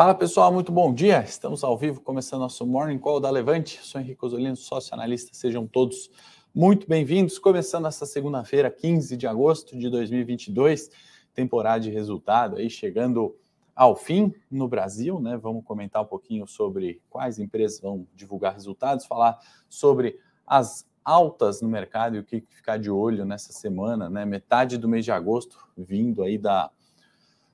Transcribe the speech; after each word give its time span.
Fala 0.00 0.14
pessoal, 0.14 0.50
muito 0.50 0.72
bom 0.72 0.94
dia. 0.94 1.22
Estamos 1.22 1.62
ao 1.62 1.76
vivo, 1.76 2.00
começando 2.00 2.40
nosso 2.40 2.66
Morning 2.66 2.98
Call 2.98 3.20
da 3.20 3.28
Levante. 3.28 3.78
Sou 3.82 4.00
Henrique 4.00 4.24
Osolino, 4.24 4.56
sócio 4.56 4.94
analista. 4.94 5.34
Sejam 5.34 5.66
todos 5.66 6.10
muito 6.54 6.88
bem-vindos. 6.88 7.38
Começando 7.38 7.86
essa 7.86 8.06
segunda-feira, 8.06 8.70
15 8.70 9.14
de 9.14 9.26
agosto 9.26 9.78
de 9.78 9.90
2022, 9.90 10.90
temporada 11.34 11.80
de 11.80 11.90
resultado 11.90 12.56
aí 12.56 12.70
chegando 12.70 13.36
ao 13.76 13.94
fim 13.94 14.32
no 14.50 14.66
Brasil, 14.66 15.20
né? 15.20 15.36
Vamos 15.36 15.66
comentar 15.66 16.00
um 16.00 16.06
pouquinho 16.06 16.46
sobre 16.46 17.02
quais 17.10 17.38
empresas 17.38 17.78
vão 17.78 18.06
divulgar 18.14 18.54
resultados, 18.54 19.04
falar 19.04 19.38
sobre 19.68 20.18
as 20.46 20.88
altas 21.04 21.60
no 21.60 21.68
mercado 21.68 22.16
e 22.16 22.20
o 22.20 22.24
que 22.24 22.42
ficar 22.48 22.78
de 22.78 22.90
olho 22.90 23.26
nessa 23.26 23.52
semana, 23.52 24.08
né? 24.08 24.24
Metade 24.24 24.78
do 24.78 24.88
mês 24.88 25.04
de 25.04 25.12
agosto 25.12 25.58
vindo 25.76 26.22
aí 26.22 26.38
da 26.38 26.70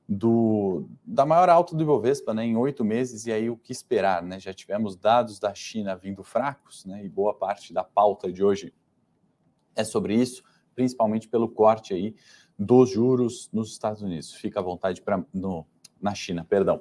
do, 0.08 0.88
da 1.04 1.26
maior 1.26 1.48
alta 1.48 1.74
do 1.74 1.82
Ibovespa 1.82 2.32
né, 2.32 2.44
em 2.44 2.56
oito 2.56 2.84
meses, 2.84 3.26
e 3.26 3.32
aí 3.32 3.50
o 3.50 3.56
que 3.56 3.72
esperar? 3.72 4.22
Né? 4.22 4.38
Já 4.38 4.54
tivemos 4.54 4.96
dados 4.96 5.38
da 5.38 5.52
China 5.54 5.96
vindo 5.96 6.22
fracos, 6.22 6.84
né, 6.84 7.04
e 7.04 7.08
boa 7.08 7.34
parte 7.34 7.72
da 7.72 7.82
pauta 7.82 8.30
de 8.32 8.44
hoje 8.44 8.72
é 9.74 9.82
sobre 9.82 10.14
isso, 10.14 10.42
principalmente 10.74 11.28
pelo 11.28 11.48
corte 11.48 11.92
aí 11.92 12.14
dos 12.58 12.90
juros 12.90 13.50
nos 13.52 13.72
Estados 13.72 14.00
Unidos. 14.00 14.32
Fica 14.32 14.60
à 14.60 14.62
vontade 14.62 15.02
para 15.02 15.24
na 16.00 16.14
China, 16.14 16.46
perdão. 16.48 16.80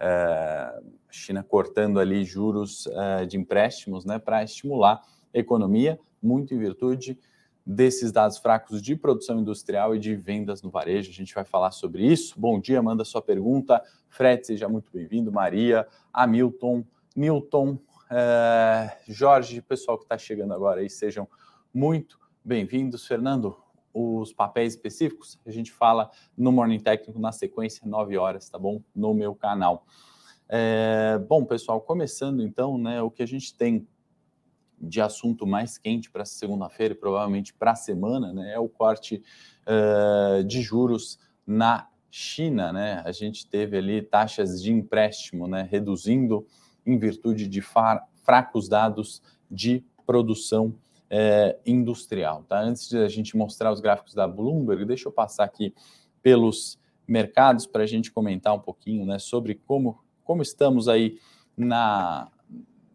É, 0.00 0.80
China 1.10 1.42
cortando 1.42 2.00
ali 2.00 2.24
juros 2.24 2.86
é, 2.86 3.26
de 3.26 3.36
empréstimos 3.36 4.04
né, 4.04 4.18
para 4.18 4.42
estimular 4.42 5.00
a 5.32 5.38
economia, 5.38 6.00
muito 6.20 6.54
em 6.54 6.58
virtude 6.58 7.18
desses 7.64 8.10
dados 8.10 8.38
fracos 8.38 8.82
de 8.82 8.96
produção 8.96 9.40
industrial 9.40 9.94
e 9.94 9.98
de 9.98 10.14
vendas 10.16 10.62
no 10.62 10.70
varejo. 10.70 11.10
A 11.10 11.14
gente 11.14 11.34
vai 11.34 11.44
falar 11.44 11.70
sobre 11.70 12.04
isso. 12.04 12.38
Bom 12.38 12.60
dia, 12.60 12.82
manda 12.82 13.04
sua 13.04 13.22
pergunta. 13.22 13.82
Fred, 14.08 14.46
seja 14.46 14.68
muito 14.68 14.90
bem-vindo. 14.92 15.30
Maria, 15.30 15.86
Hamilton, 16.12 16.84
Newton, 17.14 17.78
é, 18.10 18.98
Jorge, 19.08 19.62
pessoal 19.62 19.96
que 19.96 20.04
está 20.04 20.18
chegando 20.18 20.52
agora 20.52 20.80
aí, 20.80 20.90
sejam 20.90 21.26
muito 21.72 22.18
bem-vindos. 22.44 23.06
Fernando, 23.06 23.56
os 23.94 24.32
papéis 24.32 24.74
específicos 24.74 25.38
a 25.46 25.50
gente 25.50 25.70
fala 25.72 26.10
no 26.36 26.50
Morning 26.52 26.80
Técnico 26.80 27.18
na 27.18 27.32
sequência, 27.32 27.86
9 27.86 28.16
horas, 28.16 28.48
tá 28.48 28.58
bom? 28.58 28.82
No 28.94 29.14
meu 29.14 29.34
canal. 29.34 29.86
É, 30.48 31.18
bom, 31.26 31.44
pessoal, 31.44 31.80
começando 31.80 32.42
então, 32.42 32.76
né, 32.76 33.00
o 33.00 33.10
que 33.10 33.22
a 33.22 33.26
gente 33.26 33.54
tem 33.54 33.86
de 34.82 35.00
assunto 35.00 35.46
mais 35.46 35.78
quente 35.78 36.10
para 36.10 36.24
segunda-feira 36.24 36.94
e 36.94 36.96
provavelmente 36.96 37.54
para 37.54 37.70
a 37.70 37.76
semana, 37.76 38.32
né, 38.32 38.52
é 38.52 38.58
o 38.58 38.68
corte 38.68 39.22
uh, 39.62 40.42
de 40.42 40.60
juros 40.60 41.18
na 41.46 41.88
China, 42.10 42.72
né? 42.72 43.02
A 43.06 43.10
gente 43.10 43.46
teve 43.46 43.78
ali 43.78 44.02
taxas 44.02 44.62
de 44.62 44.70
empréstimo, 44.70 45.48
né, 45.48 45.66
reduzindo 45.70 46.46
em 46.84 46.98
virtude 46.98 47.48
de 47.48 47.62
fracos 47.62 48.68
dados 48.68 49.22
de 49.50 49.82
produção 50.04 50.74
eh, 51.08 51.58
industrial, 51.64 52.44
tá? 52.46 52.60
Antes 52.60 52.88
de 52.88 52.98
a 52.98 53.08
gente 53.08 53.34
mostrar 53.34 53.72
os 53.72 53.80
gráficos 53.80 54.12
da 54.12 54.28
Bloomberg, 54.28 54.84
deixa 54.84 55.08
eu 55.08 55.12
passar 55.12 55.44
aqui 55.44 55.74
pelos 56.22 56.78
mercados 57.08 57.66
para 57.66 57.82
a 57.82 57.86
gente 57.86 58.10
comentar 58.10 58.54
um 58.54 58.60
pouquinho, 58.60 59.06
né, 59.06 59.18
sobre 59.18 59.54
como 59.54 59.98
como 60.24 60.42
estamos 60.42 60.88
aí 60.88 61.18
na 61.56 62.30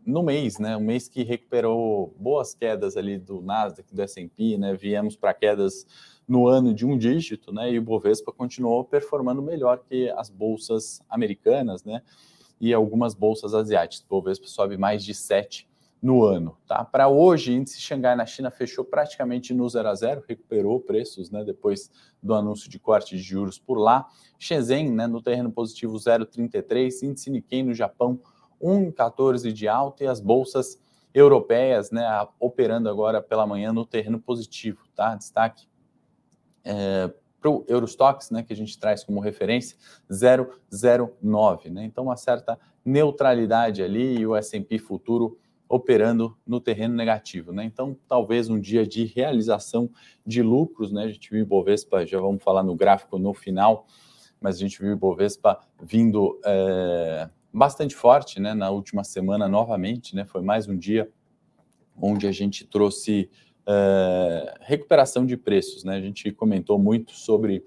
no 0.08 0.24
mês, 0.24 0.58
né? 0.58 0.78
Um 0.78 0.82
mês 0.82 1.10
que 1.10 1.22
recuperou 1.22 2.16
boas 2.18 2.56
quedas 2.56 2.96
ali 2.96 3.20
do 3.20 3.42
Nasdaq, 3.42 3.94
do 3.94 4.02
S&P, 4.02 4.58
né? 4.58 4.74
Viemos 4.74 5.18
para 5.18 5.34
quedas 5.34 5.86
no 6.26 6.48
ano 6.48 6.74
de 6.74 6.86
um 6.86 6.98
dígito, 6.98 7.52
né? 7.54 7.70
E 7.74 7.78
o 7.78 7.82
Bovespa 7.82 8.32
continuou 8.32 8.86
performando 8.86 9.42
melhor 9.42 9.80
que 9.80 10.10
as 10.12 10.30
bolsas 10.30 11.02
americanas, 11.10 11.84
né? 11.84 12.02
E 12.60 12.74
algumas 12.74 13.14
bolsas 13.14 13.54
asiáticas. 13.54 14.06
O 14.06 14.10
Bovespa 14.10 14.48
sobe 14.48 14.78
mais 14.78 15.04
de 15.04 15.14
7 15.14 15.68
no 16.02 16.24
ano, 16.24 16.58
tá? 16.66 16.86
Para 16.86 17.10
hoje, 17.10 17.54
índice 17.54 17.82
Xangai 17.82 18.16
na 18.16 18.26
China 18.26 18.50
fechou 18.50 18.86
praticamente 18.86 19.54
no 19.54 19.68
0 19.68 19.90
a 19.90 19.96
0, 19.96 20.24
recuperou 20.26 20.80
preços, 20.80 21.32
né, 21.32 21.44
depois 21.44 21.92
do 22.22 22.34
anúncio 22.36 22.70
de 22.70 22.80
corte 22.80 23.18
de 23.18 23.22
juros 23.22 23.58
por 23.58 23.80
lá. 23.80 24.08
Shenzhen, 24.38 24.92
né, 24.92 25.08
no 25.08 25.22
terreno 25.22 25.52
positivo 25.52 25.98
0,33, 25.98 27.02
índice 27.02 27.32
Nikkei 27.32 27.64
no 27.64 27.74
Japão 27.74 28.22
1,14 28.62 29.52
de 29.52 29.68
alta 29.68 30.04
e 30.04 30.08
as 30.08 30.20
bolsas 30.20 30.80
europeias, 31.14 31.90
né, 31.92 32.06
operando 32.40 32.90
agora 32.90 33.22
pela 33.22 33.48
manhã 33.48 33.74
no 33.74 33.86
terreno 33.86 34.20
positivo, 34.20 34.84
tá? 34.96 35.16
Destaque 35.16 35.68
é, 36.64 37.12
para 37.40 37.50
o 37.50 37.66
Eurostox, 37.68 38.30
né, 38.30 38.44
que 38.44 38.54
a 38.54 38.56
gente 38.56 38.78
traz 38.78 39.04
como 39.04 39.20
referência, 39.20 39.78
0,09, 40.12 41.70
né? 41.72 41.86
Então, 41.86 42.06
uma 42.06 42.18
certa 42.18 42.60
neutralidade 42.84 43.82
ali 43.82 44.20
e 44.20 44.28
o 44.28 44.36
S&P 44.36 44.78
futuro 44.78 45.38
operando 45.70 46.38
no 46.46 46.62
terreno 46.62 46.96
negativo, 46.96 47.52
né? 47.52 47.64
Então, 47.64 47.98
talvez 48.08 48.50
um 48.50 48.60
dia 48.60 48.86
de 48.86 49.06
realização 49.06 49.90
de 50.26 50.42
lucros, 50.42 50.92
né? 50.92 51.04
A 51.04 51.08
gente 51.10 51.30
viu 51.30 51.44
o 51.44 51.48
Bovespa, 51.48 52.06
já 52.06 52.20
vamos 52.20 52.44
falar 52.44 52.64
no 52.64 52.76
gráfico 52.76 53.18
no 53.18 53.34
final, 53.34 53.86
mas 54.40 54.56
a 54.56 54.60
gente 54.60 54.80
viu 54.80 54.94
o 54.94 54.98
Bovespa 54.98 55.60
vindo 55.82 56.40
é, 56.46 57.30
bastante 57.58 57.96
forte, 57.96 58.40
né, 58.40 58.54
na 58.54 58.70
última 58.70 59.04
semana 59.04 59.48
novamente, 59.48 60.16
né, 60.16 60.26
foi 60.26 60.42
mais 60.42 60.68
um 60.68 60.78
dia 60.78 61.10
onde 62.00 62.28
a 62.28 62.32
gente 62.32 62.66
trouxe 62.66 63.32
uh, 63.68 64.54
recuperação 64.62 65.26
de 65.26 65.36
preços, 65.36 65.84
né, 65.84 65.96
a 65.96 66.02
gente 66.02 66.32
comentou 66.32 66.78
muito 66.78 67.14
sobre 67.14 67.66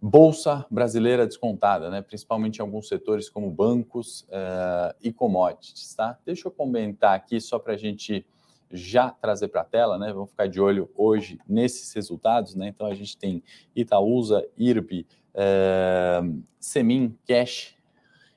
bolsa 0.00 0.64
brasileira 0.70 1.26
descontada, 1.26 1.90
né, 1.90 2.00
principalmente 2.00 2.58
em 2.58 2.62
alguns 2.62 2.86
setores 2.86 3.28
como 3.28 3.50
bancos 3.50 4.22
uh, 4.28 4.94
e 5.02 5.12
commodities, 5.12 5.92
tá? 5.94 6.16
Deixa 6.24 6.46
eu 6.46 6.52
comentar 6.52 7.14
aqui 7.14 7.40
só 7.40 7.58
para 7.58 7.74
a 7.74 7.76
gente 7.76 8.24
já 8.70 9.10
trazer 9.10 9.48
para 9.48 9.62
a 9.62 9.64
tela, 9.64 9.98
né? 9.98 10.12
Vamos 10.12 10.30
ficar 10.30 10.46
de 10.46 10.60
olho 10.60 10.88
hoje 10.94 11.38
nesses 11.46 11.92
resultados, 11.92 12.54
né? 12.54 12.68
Então 12.68 12.86
a 12.86 12.94
gente 12.94 13.18
tem 13.18 13.42
Itaúsa, 13.74 14.46
IRB, 14.56 15.06
uh, 15.34 16.42
Semin, 16.58 17.18
Cash, 17.26 17.76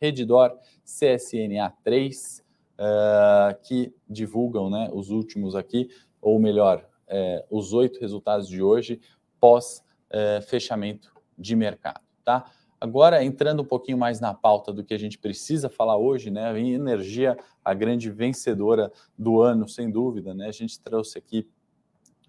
Redditor, 0.04 0.52
CSNA3, 0.86 2.42
uh, 2.42 2.44
eh, 2.78 3.58
que 3.64 3.96
divulgam 4.10 4.70
né, 4.70 4.90
os 4.92 5.10
últimos 5.10 5.56
aqui, 5.56 5.90
ou 6.22 6.38
melhor, 6.40 6.86
uh, 7.08 7.58
os 7.58 7.72
oito 7.72 8.02
resultados 8.02 8.50
de 8.50 8.62
hoje 8.62 9.00
pós 9.40 9.82
uh, 10.12 10.42
fechamento 10.42 11.14
de 11.38 11.56
mercado. 11.56 12.02
Tá? 12.22 12.52
Agora, 12.82 13.24
entrando 13.24 13.62
um 13.62 13.66
pouquinho 13.66 13.98
mais 13.98 14.20
na 14.20 14.34
pauta 14.34 14.74
do 14.74 14.84
que 14.84 14.94
a 14.94 15.00
gente 15.00 15.18
precisa 15.18 15.70
falar 15.70 15.96
hoje, 15.96 16.30
né? 16.30 16.60
Energia, 16.60 17.38
a 17.64 17.74
grande 17.74 18.12
vencedora 18.12 18.92
do 19.18 19.42
ano, 19.42 19.70
sem 19.70 19.90
dúvida, 19.90 20.34
né? 20.34 20.48
A 20.48 20.52
gente 20.52 20.78
trouxe 20.82 21.18
aqui 21.18 21.48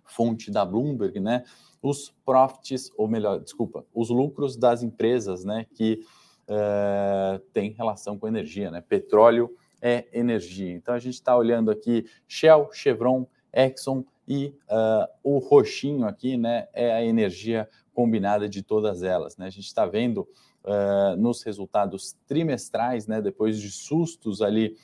fonte 0.05 0.53
da 0.53 0.65
Bloomberg, 0.65 1.19
né? 1.19 1.43
Os 1.83 2.15
profits, 2.25 2.93
ou 2.97 3.09
melhor, 3.09 3.41
desculpa, 3.41 3.85
os 3.93 4.11
lucros 4.11 4.57
das 4.57 4.85
empresas, 4.85 5.45
né? 5.45 5.67
Que 5.75 6.05
uh, 6.49 7.39
tem 7.53 7.71
relação 7.71 8.19
com 8.19 8.29
energia, 8.29 8.71
né? 8.71 8.81
Petróleo 8.81 9.55
é 9.81 10.07
energia. 10.13 10.73
Então 10.73 10.95
a 10.95 10.99
gente 10.99 11.15
está 11.15 11.37
olhando 11.37 11.71
aqui 11.71 12.07
Shell, 12.27 12.71
Chevron, 12.73 13.27
Exxon 13.53 14.05
e 14.27 14.55
uh, 14.71 15.07
o 15.23 15.39
roxinho 15.39 16.07
aqui, 16.07 16.37
né? 16.37 16.69
É 16.73 16.93
a 16.93 17.05
energia 17.05 17.69
combinada 17.93 18.49
de 18.49 18.63
todas 18.63 19.03
elas, 19.03 19.37
né? 19.37 19.47
A 19.47 19.51
gente 19.51 19.67
está 19.67 19.87
vendo 19.87 20.29
uh, 20.65 21.17
nos 21.17 21.43
resultados 21.43 22.17
trimestrais, 22.27 23.07
né? 23.07 23.21
Depois 23.21 23.61
de 23.61 23.71
sustos 23.71 24.43
ali 24.43 24.77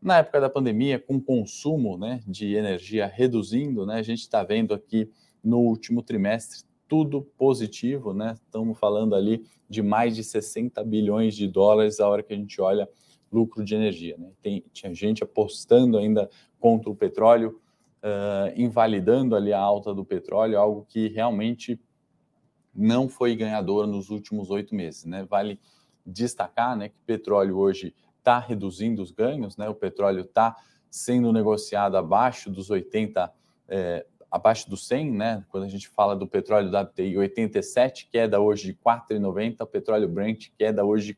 na 0.00 0.18
época 0.18 0.40
da 0.40 0.50
pandemia, 0.50 0.98
com 0.98 1.20
consumo 1.20 1.96
né, 1.96 2.22
de 2.26 2.54
energia 2.54 3.06
reduzindo, 3.06 3.86
né, 3.86 3.96
a 3.96 4.02
gente 4.02 4.20
está 4.20 4.44
vendo 4.44 4.74
aqui 4.74 5.10
no 5.42 5.58
último 5.58 6.02
trimestre 6.02 6.65
tudo 6.88 7.22
positivo, 7.36 8.12
né? 8.12 8.34
Estamos 8.34 8.78
falando 8.78 9.14
ali 9.14 9.44
de 9.68 9.82
mais 9.82 10.14
de 10.14 10.22
60 10.22 10.82
bilhões 10.84 11.34
de 11.34 11.48
dólares 11.48 12.00
a 12.00 12.08
hora 12.08 12.22
que 12.22 12.32
a 12.32 12.36
gente 12.36 12.60
olha 12.60 12.88
lucro 13.30 13.64
de 13.64 13.74
energia. 13.74 14.16
Né? 14.18 14.30
Tem, 14.40 14.64
tinha 14.72 14.94
gente 14.94 15.22
apostando 15.22 15.98
ainda 15.98 16.30
contra 16.58 16.88
o 16.88 16.94
petróleo, 16.94 17.60
uh, 18.02 18.52
invalidando 18.60 19.34
ali 19.34 19.52
a 19.52 19.60
alta 19.60 19.92
do 19.92 20.04
petróleo, 20.04 20.58
algo 20.58 20.86
que 20.88 21.08
realmente 21.08 21.80
não 22.74 23.08
foi 23.08 23.34
ganhador 23.34 23.86
nos 23.86 24.10
últimos 24.10 24.50
oito 24.50 24.74
meses. 24.74 25.04
Né? 25.04 25.24
Vale 25.24 25.58
destacar 26.04 26.76
né, 26.76 26.88
que 26.88 26.96
o 26.96 27.06
petróleo 27.06 27.58
hoje 27.58 27.94
está 28.18 28.38
reduzindo 28.38 29.02
os 29.02 29.10
ganhos, 29.10 29.56
né? 29.56 29.68
o 29.68 29.74
petróleo 29.74 30.22
está 30.22 30.56
sendo 30.90 31.32
negociado 31.32 31.96
abaixo 31.96 32.50
dos 32.50 32.70
80 32.70 33.32
eh, 33.68 34.06
abaixo 34.36 34.70
do 34.70 34.76
100, 34.76 35.10
né? 35.10 35.44
Quando 35.48 35.64
a 35.64 35.68
gente 35.68 35.88
fala 35.88 36.14
do 36.14 36.26
petróleo 36.26 36.68
WTI 36.68 37.16
87, 37.18 38.08
queda 38.10 38.38
hoje 38.40 38.66
de 38.66 38.74
4,90, 38.74 39.62
o 39.62 39.66
petróleo 39.66 40.08
Brent 40.08 40.50
queda 40.56 40.84
hoje 40.84 41.06
de 41.08 41.14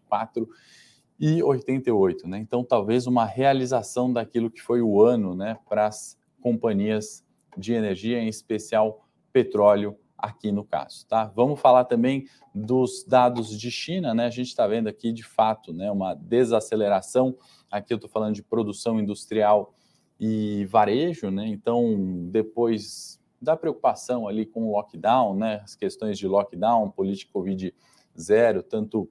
4,88, 1.21 2.25
né? 2.25 2.39
Então, 2.39 2.65
talvez 2.65 3.07
uma 3.07 3.25
realização 3.25 4.13
daquilo 4.13 4.51
que 4.51 4.63
foi 4.63 4.81
o 4.81 5.03
ano, 5.03 5.35
né, 5.35 5.59
para 5.69 5.87
as 5.87 6.17
companhias 6.41 7.25
de 7.57 7.73
energia, 7.73 8.21
em 8.21 8.29
especial 8.29 9.05
petróleo 9.33 9.99
aqui 10.17 10.51
no 10.51 10.65
caso, 10.65 11.07
tá? 11.07 11.31
Vamos 11.35 11.61
falar 11.61 11.85
também 11.85 12.27
dos 12.55 13.05
dados 13.05 13.59
de 13.59 13.71
China, 13.71 14.15
né? 14.15 14.27
A 14.27 14.31
gente 14.31 14.49
está 14.49 14.67
vendo 14.67 14.89
aqui 14.89 15.13
de 15.13 15.23
fato, 15.23 15.73
né, 15.73 15.91
uma 15.91 16.15
desaceleração. 16.15 17.37
Aqui 17.71 17.93
eu 17.93 17.97
estou 17.97 18.11
falando 18.11 18.35
de 18.35 18.43
produção 18.43 18.99
industrial 18.99 19.75
e 20.19 20.65
varejo, 20.67 21.31
né? 21.31 21.47
Então, 21.47 22.29
depois 22.31 23.21
da 23.41 23.57
preocupação 23.57 24.27
ali 24.27 24.45
com 24.45 24.67
o 24.67 24.73
lockdown, 24.73 25.37
né? 25.37 25.61
As 25.63 25.77
questões 25.77 26.19
de 26.19 26.27
lockdown, 26.27 26.91
política 26.91 27.33
Covid 27.33 27.75
zero, 28.19 28.63
tanto 28.63 29.09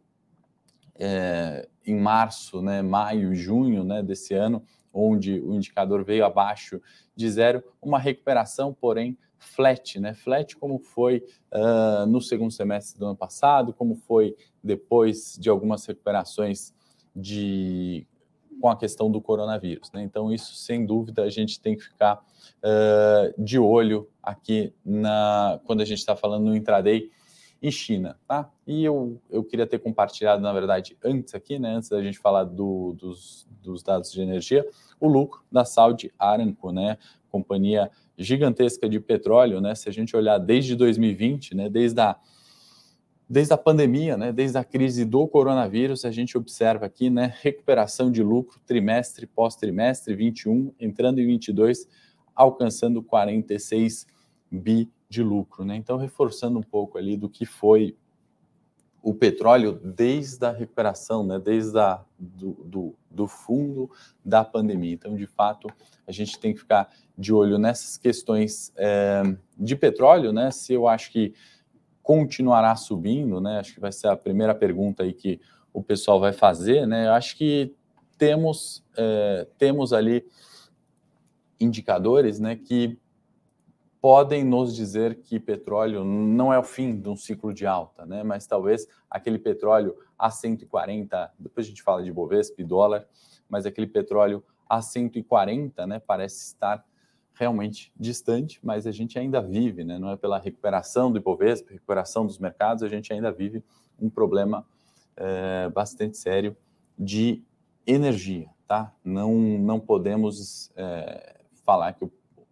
é, 0.95 1.67
em 1.85 1.95
março, 1.95 2.61
né, 2.61 2.81
maio 2.81 3.33
junho 3.33 3.83
né, 3.83 4.01
desse 4.03 4.33
ano, 4.33 4.63
onde 4.91 5.39
o 5.39 5.53
indicador 5.53 6.03
veio 6.03 6.25
abaixo 6.25 6.81
de 7.15 7.29
zero, 7.29 7.63
uma 7.81 7.99
recuperação, 7.99 8.73
porém, 8.73 9.17
flat, 9.37 9.99
né? 9.99 10.15
Flat 10.15 10.55
como 10.55 10.79
foi 10.79 11.23
uh, 11.53 12.05
no 12.07 12.19
segundo 12.19 12.51
semestre 12.51 12.99
do 12.99 13.05
ano 13.05 13.15
passado, 13.15 13.71
como 13.71 13.95
foi 13.95 14.35
depois 14.63 15.37
de 15.39 15.49
algumas 15.49 15.85
recuperações 15.85 16.73
de 17.15 18.07
com 18.59 18.69
a 18.69 18.75
questão 18.75 19.11
do 19.11 19.21
coronavírus. 19.21 19.91
Né? 19.91 20.03
Então, 20.03 20.31
isso, 20.31 20.53
sem 20.55 20.85
dúvida, 20.85 21.23
a 21.23 21.29
gente 21.29 21.59
tem 21.59 21.75
que 21.75 21.83
ficar 21.83 22.15
uh, 22.17 23.43
de 23.43 23.59
olho 23.59 24.09
aqui 24.21 24.73
na 24.83 25.59
quando 25.65 25.81
a 25.81 25.85
gente 25.85 25.99
está 25.99 26.15
falando 26.15 26.45
no 26.45 26.55
intraday 26.55 27.09
em 27.61 27.71
China, 27.71 28.17
tá? 28.27 28.49
E 28.65 28.83
eu, 28.83 29.19
eu 29.29 29.43
queria 29.43 29.65
ter 29.65 29.79
compartilhado, 29.79 30.41
na 30.41 30.53
verdade, 30.53 30.95
antes 31.03 31.33
aqui, 31.33 31.57
né, 31.57 31.75
antes 31.75 31.89
da 31.89 32.01
gente 32.03 32.19
falar 32.19 32.43
do, 32.43 32.93
dos, 32.93 33.47
dos 33.61 33.81
dados 33.81 34.11
de 34.11 34.21
energia, 34.21 34.65
o 34.99 35.07
lucro 35.07 35.41
da 35.51 35.65
Saudi 35.65 36.13
Aramco, 36.19 36.71
né, 36.71 36.97
companhia 37.29 37.89
gigantesca 38.17 38.87
de 38.87 38.99
petróleo, 38.99 39.59
né, 39.59 39.73
se 39.73 39.89
a 39.89 39.91
gente 39.91 40.15
olhar 40.15 40.37
desde 40.37 40.75
2020, 40.75 41.55
né, 41.55 41.69
desde 41.69 41.99
a 41.99 42.15
desde 43.29 43.53
a 43.53 43.57
pandemia, 43.57 44.15
né, 44.15 44.31
desde 44.31 44.57
a 44.57 44.63
crise 44.63 45.03
do 45.03 45.27
coronavírus, 45.27 46.05
a 46.05 46.11
gente 46.11 46.37
observa 46.37 46.85
aqui, 46.85 47.09
né, 47.09 47.33
recuperação 47.41 48.11
de 48.11 48.23
lucro 48.23 48.59
trimestre 48.65 49.25
pós 49.25 49.55
trimestre, 49.55 50.15
21 50.15 50.73
entrando 50.79 51.19
em 51.19 51.25
22, 51.25 51.87
alcançando 52.33 53.01
46 53.01 54.07
bi 54.49 54.89
de 55.09 55.23
lucro, 55.23 55.63
né? 55.63 55.75
Então, 55.75 55.97
reforçando 55.97 56.59
um 56.59 56.63
pouco 56.63 56.97
ali 56.97 57.15
do 57.15 57.29
que 57.29 57.45
foi 57.45 57.95
o 59.01 59.13
petróleo 59.13 59.79
desde 59.81 60.45
a 60.45 60.51
recuperação, 60.51 61.25
né? 61.25 61.39
desde 61.39 61.79
a, 61.79 62.03
do, 62.19 62.51
do, 62.65 62.95
do, 63.09 63.27
fundo 63.27 63.89
da 64.25 64.43
pandemia. 64.43 64.93
Então, 64.93 65.15
de 65.15 65.25
fato, 65.25 65.69
a 66.05 66.11
gente 66.11 66.37
tem 66.37 66.53
que 66.53 66.59
ficar 66.59 66.91
de 67.17 67.31
olho 67.33 67.57
nessas 67.57 67.97
questões 67.97 68.73
é, 68.75 69.23
de 69.57 69.77
petróleo, 69.77 70.33
né? 70.33 70.51
Se 70.51 70.73
eu 70.73 70.89
acho 70.89 71.09
que 71.11 71.33
continuará 72.07 72.73
subindo, 72.77 73.41
né? 73.41 73.59
Acho 73.59 73.73
que 73.73 73.81
vai 73.81 73.91
ser 73.91 74.07
a 74.07 74.15
primeira 74.15 74.55
pergunta 74.55 75.03
aí 75.03 75.11
que 75.11 75.41
o 75.73 75.83
pessoal 75.83 76.21
vai 76.21 76.31
fazer, 76.31 76.87
né? 76.87 77.07
Eu 77.07 77.11
acho 77.11 77.35
que 77.35 77.75
temos, 78.17 78.81
é, 78.97 79.45
temos 79.57 79.91
ali 79.91 80.25
indicadores, 81.59 82.39
né, 82.39 82.55
que 82.55 82.97
podem 83.99 84.45
nos 84.45 84.73
dizer 84.73 85.15
que 85.15 85.37
petróleo 85.37 86.05
não 86.05 86.53
é 86.53 86.57
o 86.57 86.63
fim 86.63 86.97
de 86.97 87.09
um 87.09 87.17
ciclo 87.17 87.53
de 87.53 87.65
alta, 87.65 88.05
né? 88.05 88.23
mas 88.23 88.45
talvez 88.45 88.87
aquele 89.09 89.39
petróleo 89.39 89.97
a 90.17 90.29
140, 90.29 91.33
depois 91.37 91.65
a 91.65 91.69
gente 91.69 91.81
fala 91.81 92.03
de 92.03 92.11
Bovespa 92.11 92.61
e 92.61 92.63
dólar, 92.63 93.07
mas 93.49 93.65
aquele 93.65 93.87
petróleo 93.87 94.43
a 94.69 94.83
140 94.83 95.87
né, 95.87 95.99
parece 95.99 96.45
estar 96.45 96.85
realmente 97.37 97.91
distante, 97.95 98.59
mas 98.63 98.87
a 98.87 98.91
gente 98.91 99.17
ainda 99.17 99.41
vive, 99.41 99.83
né? 99.83 99.99
não 99.99 100.11
é 100.11 100.17
pela 100.17 100.39
recuperação 100.39 101.11
do 101.11 101.17
Ibovespa, 101.17 101.71
recuperação 101.71 102.25
dos 102.25 102.39
mercados, 102.39 102.83
a 102.83 102.87
gente 102.87 103.13
ainda 103.13 103.31
vive 103.31 103.63
um 103.99 104.09
problema 104.09 104.65
é, 105.15 105.69
bastante 105.69 106.17
sério 106.17 106.55
de 106.97 107.43
energia. 107.85 108.49
Tá? 108.67 108.93
Não, 109.03 109.33
não 109.35 109.79
podemos 109.79 110.71
é, 110.75 111.41
falar 111.63 111.93
que 111.93 112.05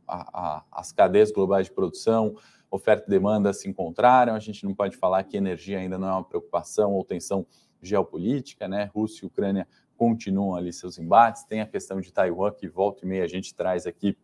a, 0.07 0.57
a, 0.57 0.63
as 0.71 0.91
cadeias 0.91 1.31
globais 1.31 1.67
de 1.67 1.73
produção, 1.73 2.35
oferta 2.69 3.05
e 3.07 3.09
demanda 3.09 3.51
se 3.53 3.67
encontraram. 3.67 4.33
A 4.33 4.39
gente 4.39 4.65
não 4.65 4.73
pode 4.73 4.95
falar 4.97 5.23
que 5.23 5.35
energia 5.35 5.79
ainda 5.79 5.97
não 5.97 6.07
é 6.07 6.11
uma 6.11 6.23
preocupação 6.23 6.93
ou 6.93 7.03
tensão 7.03 7.45
geopolítica, 7.81 8.67
né? 8.67 8.89
Rússia 8.93 9.25
e 9.25 9.27
Ucrânia 9.27 9.67
continuam 9.97 10.55
ali 10.55 10.71
seus 10.73 10.97
embates. 10.97 11.43
Tem 11.43 11.61
a 11.61 11.65
questão 11.65 11.99
de 11.99 12.11
Taiwan, 12.11 12.51
que 12.51 12.67
volta 12.67 13.05
e 13.05 13.07
meia 13.07 13.23
a 13.23 13.27
gente 13.27 13.53
traz 13.53 13.85
aqui 13.85 14.17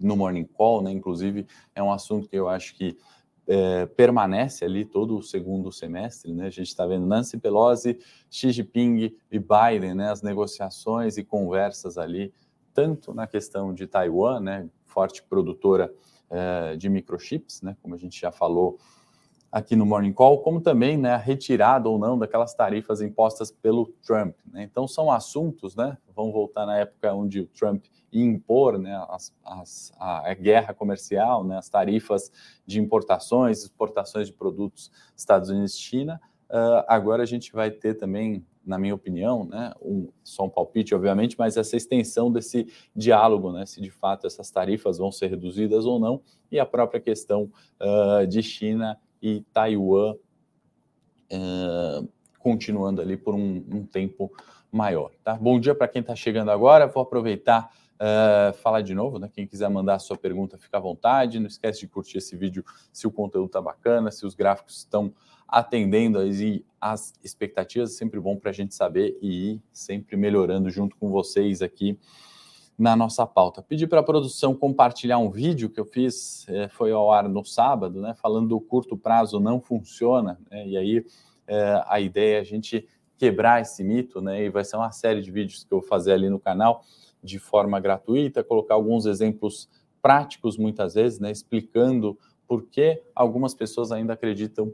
no 0.00 0.16
Morning 0.16 0.44
Call, 0.44 0.82
né? 0.82 0.90
Inclusive, 0.90 1.46
é 1.74 1.82
um 1.82 1.92
assunto 1.92 2.28
que 2.28 2.36
eu 2.36 2.48
acho 2.48 2.74
que 2.74 2.96
é, 3.46 3.86
permanece 3.86 4.64
ali 4.64 4.84
todo 4.84 5.16
o 5.16 5.22
segundo 5.22 5.70
semestre, 5.70 6.32
né? 6.32 6.46
A 6.46 6.50
gente 6.50 6.68
está 6.68 6.86
vendo 6.86 7.06
Nancy 7.06 7.38
Pelosi, 7.38 7.98
Xi 8.30 8.52
Jinping 8.52 9.14
e 9.30 9.38
Biden, 9.38 9.94
né? 9.94 10.10
As 10.10 10.22
negociações 10.22 11.16
e 11.16 11.24
conversas 11.24 11.98
ali, 11.98 12.32
tanto 12.72 13.12
na 13.12 13.26
questão 13.26 13.74
de 13.74 13.86
Taiwan, 13.86 14.40
né? 14.40 14.68
forte 14.90 15.22
produtora 15.22 15.92
é, 16.28 16.76
de 16.76 16.88
microchips, 16.88 17.62
né, 17.62 17.76
como 17.80 17.94
a 17.94 17.98
gente 17.98 18.20
já 18.20 18.30
falou 18.30 18.78
aqui 19.50 19.74
no 19.74 19.84
Morning 19.84 20.12
Call, 20.12 20.42
como 20.42 20.60
também 20.60 20.96
né, 20.96 21.12
a 21.12 21.16
retirada 21.16 21.88
ou 21.88 21.98
não 21.98 22.16
daquelas 22.16 22.54
tarifas 22.54 23.00
impostas 23.00 23.50
pelo 23.50 23.86
Trump. 24.02 24.36
Né? 24.46 24.62
Então, 24.62 24.86
são 24.86 25.10
assuntos, 25.10 25.74
né, 25.74 25.98
vão 26.14 26.30
voltar 26.30 26.66
na 26.66 26.78
época 26.78 27.12
onde 27.12 27.40
o 27.40 27.46
Trump 27.46 27.84
ia 28.12 28.24
impor 28.24 28.78
né, 28.78 29.04
as, 29.08 29.34
as, 29.44 29.92
a, 29.98 30.32
guerra 30.34 30.72
comercial, 30.72 31.42
né, 31.42 31.58
as 31.58 31.68
tarifas 31.68 32.30
de 32.64 32.80
importações, 32.80 33.62
exportações 33.62 34.28
de 34.28 34.32
produtos 34.32 34.90
Estados 35.16 35.50
Unidos-China. 35.50 36.20
Uh, 36.48 36.84
agora 36.86 37.22
a 37.22 37.26
gente 37.26 37.52
vai 37.52 37.70
ter 37.70 37.94
também 37.94 38.44
na 38.64 38.78
minha 38.78 38.94
opinião, 38.94 39.44
né, 39.46 39.72
um, 39.80 40.08
só 40.22 40.44
um 40.44 40.48
palpite, 40.48 40.94
obviamente, 40.94 41.34
mas 41.38 41.56
essa 41.56 41.76
extensão 41.76 42.30
desse 42.30 42.70
diálogo, 42.94 43.50
né, 43.50 43.64
se 43.66 43.80
de 43.80 43.90
fato 43.90 44.26
essas 44.26 44.50
tarifas 44.50 44.98
vão 44.98 45.10
ser 45.10 45.28
reduzidas 45.28 45.86
ou 45.86 45.98
não, 45.98 46.20
e 46.52 46.58
a 46.60 46.66
própria 46.66 47.00
questão 47.00 47.50
uh, 47.80 48.26
de 48.26 48.42
China 48.42 48.98
e 49.22 49.42
Taiwan 49.52 50.14
uh, 51.32 52.08
continuando 52.38 53.00
ali 53.00 53.16
por 53.16 53.34
um, 53.34 53.64
um, 53.70 53.84
tempo 53.84 54.32
maior. 54.70 55.10
Tá? 55.22 55.34
Bom 55.34 55.58
dia 55.60 55.74
para 55.74 55.88
quem 55.88 56.00
está 56.00 56.14
chegando 56.16 56.50
agora, 56.50 56.86
vou 56.86 57.02
aproveitar 57.02 57.70
Uh, 58.00 58.54
falar 58.54 58.80
de 58.80 58.94
novo, 58.94 59.18
né? 59.18 59.28
Quem 59.30 59.46
quiser 59.46 59.68
mandar 59.68 59.96
a 59.96 59.98
sua 59.98 60.16
pergunta, 60.16 60.56
fica 60.56 60.78
à 60.78 60.80
vontade. 60.80 61.38
Não 61.38 61.48
esquece 61.48 61.80
de 61.80 61.86
curtir 61.86 62.16
esse 62.16 62.34
vídeo 62.34 62.64
se 62.90 63.06
o 63.06 63.10
conteúdo 63.10 63.48
está 63.48 63.60
bacana, 63.60 64.10
se 64.10 64.24
os 64.24 64.34
gráficos 64.34 64.78
estão 64.78 65.12
atendendo 65.46 66.18
as 66.80 67.12
expectativas, 67.22 67.92
é 67.92 67.98
sempre 67.98 68.18
bom 68.18 68.38
para 68.38 68.48
a 68.48 68.54
gente 68.54 68.74
saber 68.74 69.18
e 69.20 69.50
ir 69.50 69.62
sempre 69.70 70.16
melhorando 70.16 70.70
junto 70.70 70.96
com 70.96 71.10
vocês 71.10 71.60
aqui 71.60 71.98
na 72.80 72.96
nossa 72.96 73.26
pauta. 73.26 73.60
Pedi 73.60 73.86
para 73.86 74.00
a 74.00 74.02
produção 74.02 74.54
compartilhar 74.54 75.18
um 75.18 75.30
vídeo 75.30 75.68
que 75.68 75.78
eu 75.78 75.84
fiz, 75.84 76.48
é, 76.48 76.66
foi 76.66 76.90
ao 76.90 77.12
ar 77.12 77.28
no 77.28 77.44
sábado, 77.44 78.00
né, 78.00 78.14
falando 78.14 78.48
do 78.48 78.60
curto 78.60 78.96
prazo 78.96 79.38
não 79.38 79.60
funciona, 79.60 80.40
né, 80.50 80.66
e 80.66 80.76
aí 80.78 81.04
é, 81.46 81.84
a 81.86 82.00
ideia 82.00 82.38
é 82.38 82.40
a 82.40 82.44
gente 82.44 82.88
quebrar 83.18 83.60
esse 83.60 83.84
mito, 83.84 84.22
né, 84.22 84.44
e 84.44 84.48
vai 84.48 84.64
ser 84.64 84.76
uma 84.76 84.90
série 84.92 85.20
de 85.20 85.30
vídeos 85.30 85.62
que 85.62 85.74
eu 85.74 85.80
vou 85.80 85.86
fazer 85.86 86.12
ali 86.12 86.30
no 86.30 86.40
canal 86.40 86.82
de 87.22 87.38
forma 87.38 87.78
gratuita, 87.78 88.42
colocar 88.42 88.74
alguns 88.74 89.04
exemplos 89.04 89.68
práticos 90.00 90.56
muitas 90.56 90.94
vezes, 90.94 91.20
né, 91.20 91.30
explicando 91.30 92.18
por 92.48 92.64
que 92.64 93.02
algumas 93.14 93.52
pessoas 93.52 93.92
ainda 93.92 94.14
acreditam 94.14 94.72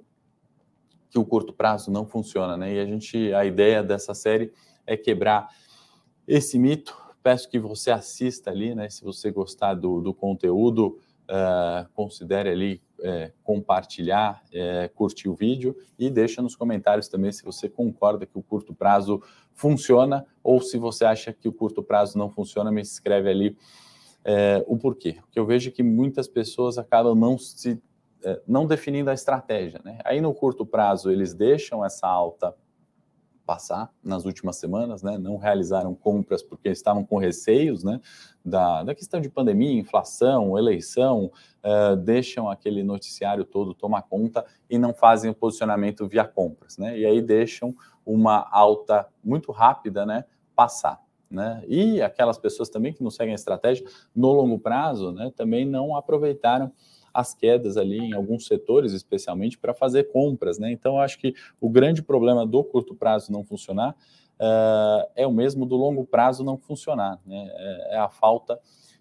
que 1.11 1.19
o 1.19 1.25
curto 1.25 1.53
prazo 1.53 1.91
não 1.91 2.07
funciona, 2.07 2.57
né? 2.57 2.75
E 2.75 2.81
a 2.81 2.85
gente, 2.85 3.33
a 3.33 3.45
ideia 3.45 3.83
dessa 3.83 4.15
série 4.15 4.53
é 4.87 4.97
quebrar 4.97 5.49
esse 6.27 6.59
mito. 6.59 7.06
Peço 7.27 7.49
que 7.49 7.59
você 7.59 7.91
assista 7.91 8.53
ali, 8.53 8.73
né? 8.73 8.89
Se 8.89 9.03
você 9.03 9.33
gostar 9.33 9.75
do, 9.75 10.01
do 10.01 10.15
conteúdo, 10.15 10.97
uh, 11.29 11.91
considere 11.93 12.51
ali 12.51 12.81
uh, 13.01 13.33
compartilhar, 13.43 14.45
uh, 14.45 14.95
curtir 14.95 15.29
o 15.29 15.35
vídeo 15.35 15.77
e 15.99 16.09
deixa 16.09 16.41
nos 16.41 16.55
comentários 16.55 17.09
também 17.09 17.33
se 17.33 17.43
você 17.43 17.69
concorda 17.69 18.27
que 18.27 18.39
o 18.39 18.43
curto 18.45 18.73
prazo 18.73 19.21
funciona 19.53 20.25
ou 20.41 20.61
se 20.61 20.79
você 20.79 21.05
acha 21.05 21.33
que 21.33 21.49
o 21.49 21.53
curto 21.53 21.83
prazo 21.83 22.17
não 22.17 22.31
funciona, 22.31 22.71
me 22.71 22.81
escreve 22.81 23.29
ali 23.29 23.57
o 24.69 24.77
porquê. 24.77 25.15
Porque 25.21 25.39
eu 25.41 25.47
vejo 25.47 25.73
que 25.73 25.83
muitas 25.83 26.29
pessoas 26.29 26.79
acabam 26.79 27.17
não 27.17 27.37
se 27.37 27.83
é, 28.25 28.41
não 28.47 28.67
definindo 28.67 29.11
a 29.11 29.15
estratégia. 29.15 29.81
Né? 29.85 29.99
Aí 30.05 30.21
no 30.21 30.33
curto 30.33 30.65
prazo 30.65 31.11
eles 31.11 31.35
deixam 31.35 31.85
essa 31.85 32.07
alta 32.07 32.55
passar 33.47 33.91
nas 34.03 34.25
últimas 34.25 34.57
semanas, 34.57 35.03
né? 35.03 35.17
não 35.17 35.37
realizaram 35.37 35.95
compras 35.95 36.43
porque 36.43 36.69
estavam 36.69 37.05
com 37.05 37.17
receios 37.17 37.85
né? 37.85 38.01
da, 38.45 38.83
da 38.83 38.95
questão 38.95 39.21
de 39.21 39.31
pandemia, 39.31 39.79
inflação, 39.79 40.59
eleição, 40.59 41.31
uh, 41.65 41.97
deixam 41.97 42.51
aquele 42.51 42.83
noticiário 42.83 43.45
todo 43.45 43.73
tomar 43.73 44.03
conta 44.03 44.45
e 44.69 44.77
não 44.77 44.93
fazem 44.93 45.31
o 45.31 45.35
posicionamento 45.35 46.09
via 46.09 46.25
compras. 46.25 46.77
Né? 46.77 46.99
E 46.99 47.07
aí 47.07 47.23
deixam 47.23 47.75
uma 48.05 48.49
alta 48.51 49.09
muito 49.23 49.53
rápida 49.53 50.05
né? 50.05 50.25
passar. 50.55 51.01
Né? 51.31 51.63
E 51.69 52.03
aquelas 52.03 52.39
pessoas 52.39 52.69
também 52.69 52.93
que 52.93 53.03
não 53.03 53.11
seguem 53.11 53.33
a 53.33 53.37
estratégia 53.37 53.87
no 54.15 54.33
longo 54.33 54.59
prazo 54.59 55.13
né? 55.13 55.33
também 55.37 55.65
não 55.65 55.97
aproveitaram 55.97 56.73
as 57.17 57.35
quedas 57.35 57.77
ali 57.77 57.99
em 57.99 58.13
alguns 58.13 58.47
setores, 58.47 58.93
especialmente 58.93 59.57
para 59.57 59.73
fazer 59.73 60.05
compras, 60.05 60.59
né? 60.59 60.71
Então, 60.71 61.01
acho 61.01 61.19
que 61.19 61.35
o 61.61 61.71
grande 61.71 62.03
problema 62.03 62.47
do 62.47 62.63
curto 62.63 62.95
prazo 62.95 63.33
não 63.33 63.43
funcionar 63.43 63.97
uh, 64.39 65.09
é 65.17 65.27
o 65.27 65.33
mesmo 65.33 65.65
do 65.65 65.77
longo 65.77 66.05
prazo 66.05 66.45
não 66.45 66.59
funcionar, 66.59 67.19
né? 67.25 67.51
É, 67.55 67.95
é 67.95 67.99
a 67.99 68.09
falta 68.09 68.61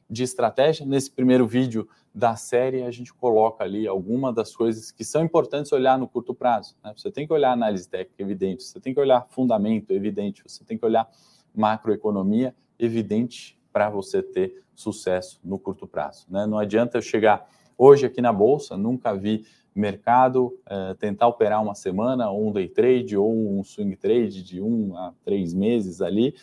de 0.09 0.23
estratégia. 0.23 0.85
Nesse 0.85 1.11
primeiro 1.11 1.45
vídeo 1.45 1.87
da 2.13 2.37
série, 2.37 2.83
a 2.83 2.91
gente 2.91 3.13
coloca 3.13 3.63
ali 3.63 3.85
alguma 3.85 4.31
das 4.31 4.55
coisas 4.55 4.91
que 4.91 5.03
são 5.03 5.23
importantes 5.23 5.73
olhar 5.73 5.99
no 5.99 6.07
curto 6.07 6.33
prazo. 6.33 6.77
Né? 6.81 6.93
Você 6.95 7.11
tem 7.11 7.27
que 7.27 7.33
olhar 7.33 7.51
análise 7.51 7.89
técnica, 7.89 8.21
evidente, 8.23 8.63
você 8.63 8.79
tem 8.79 8.93
que 8.93 8.99
olhar 8.99 9.27
fundamento, 9.29 9.91
evidente, 9.91 10.41
você 10.47 10.63
tem 10.63 10.77
que 10.77 10.85
olhar 10.85 11.09
macroeconomia, 11.53 12.55
evidente, 12.79 13.59
para 13.73 13.89
você 13.89 14.23
ter 14.23 14.63
sucesso 14.73 15.39
no 15.43 15.59
curto 15.59 15.85
prazo. 15.85 16.25
Né? 16.29 16.45
Não 16.45 16.57
adianta 16.57 16.97
eu 16.97 17.01
chegar 17.01 17.49
hoje 17.77 18.05
aqui 18.05 18.21
na 18.21 18.33
Bolsa, 18.33 18.77
nunca 18.77 19.13
vi 19.13 19.45
mercado, 19.73 20.57
é, 20.65 20.93
tentar 20.93 21.27
operar 21.27 21.61
uma 21.61 21.75
semana, 21.75 22.29
ou 22.29 22.47
um 22.47 22.51
day 22.51 22.67
trade, 22.67 23.17
ou 23.17 23.59
um 23.59 23.63
swing 23.63 23.95
trade 23.97 24.41
de 24.41 24.61
um 24.61 24.95
a 24.97 25.13
três 25.23 25.53
meses 25.53 26.01
ali, 26.01 26.33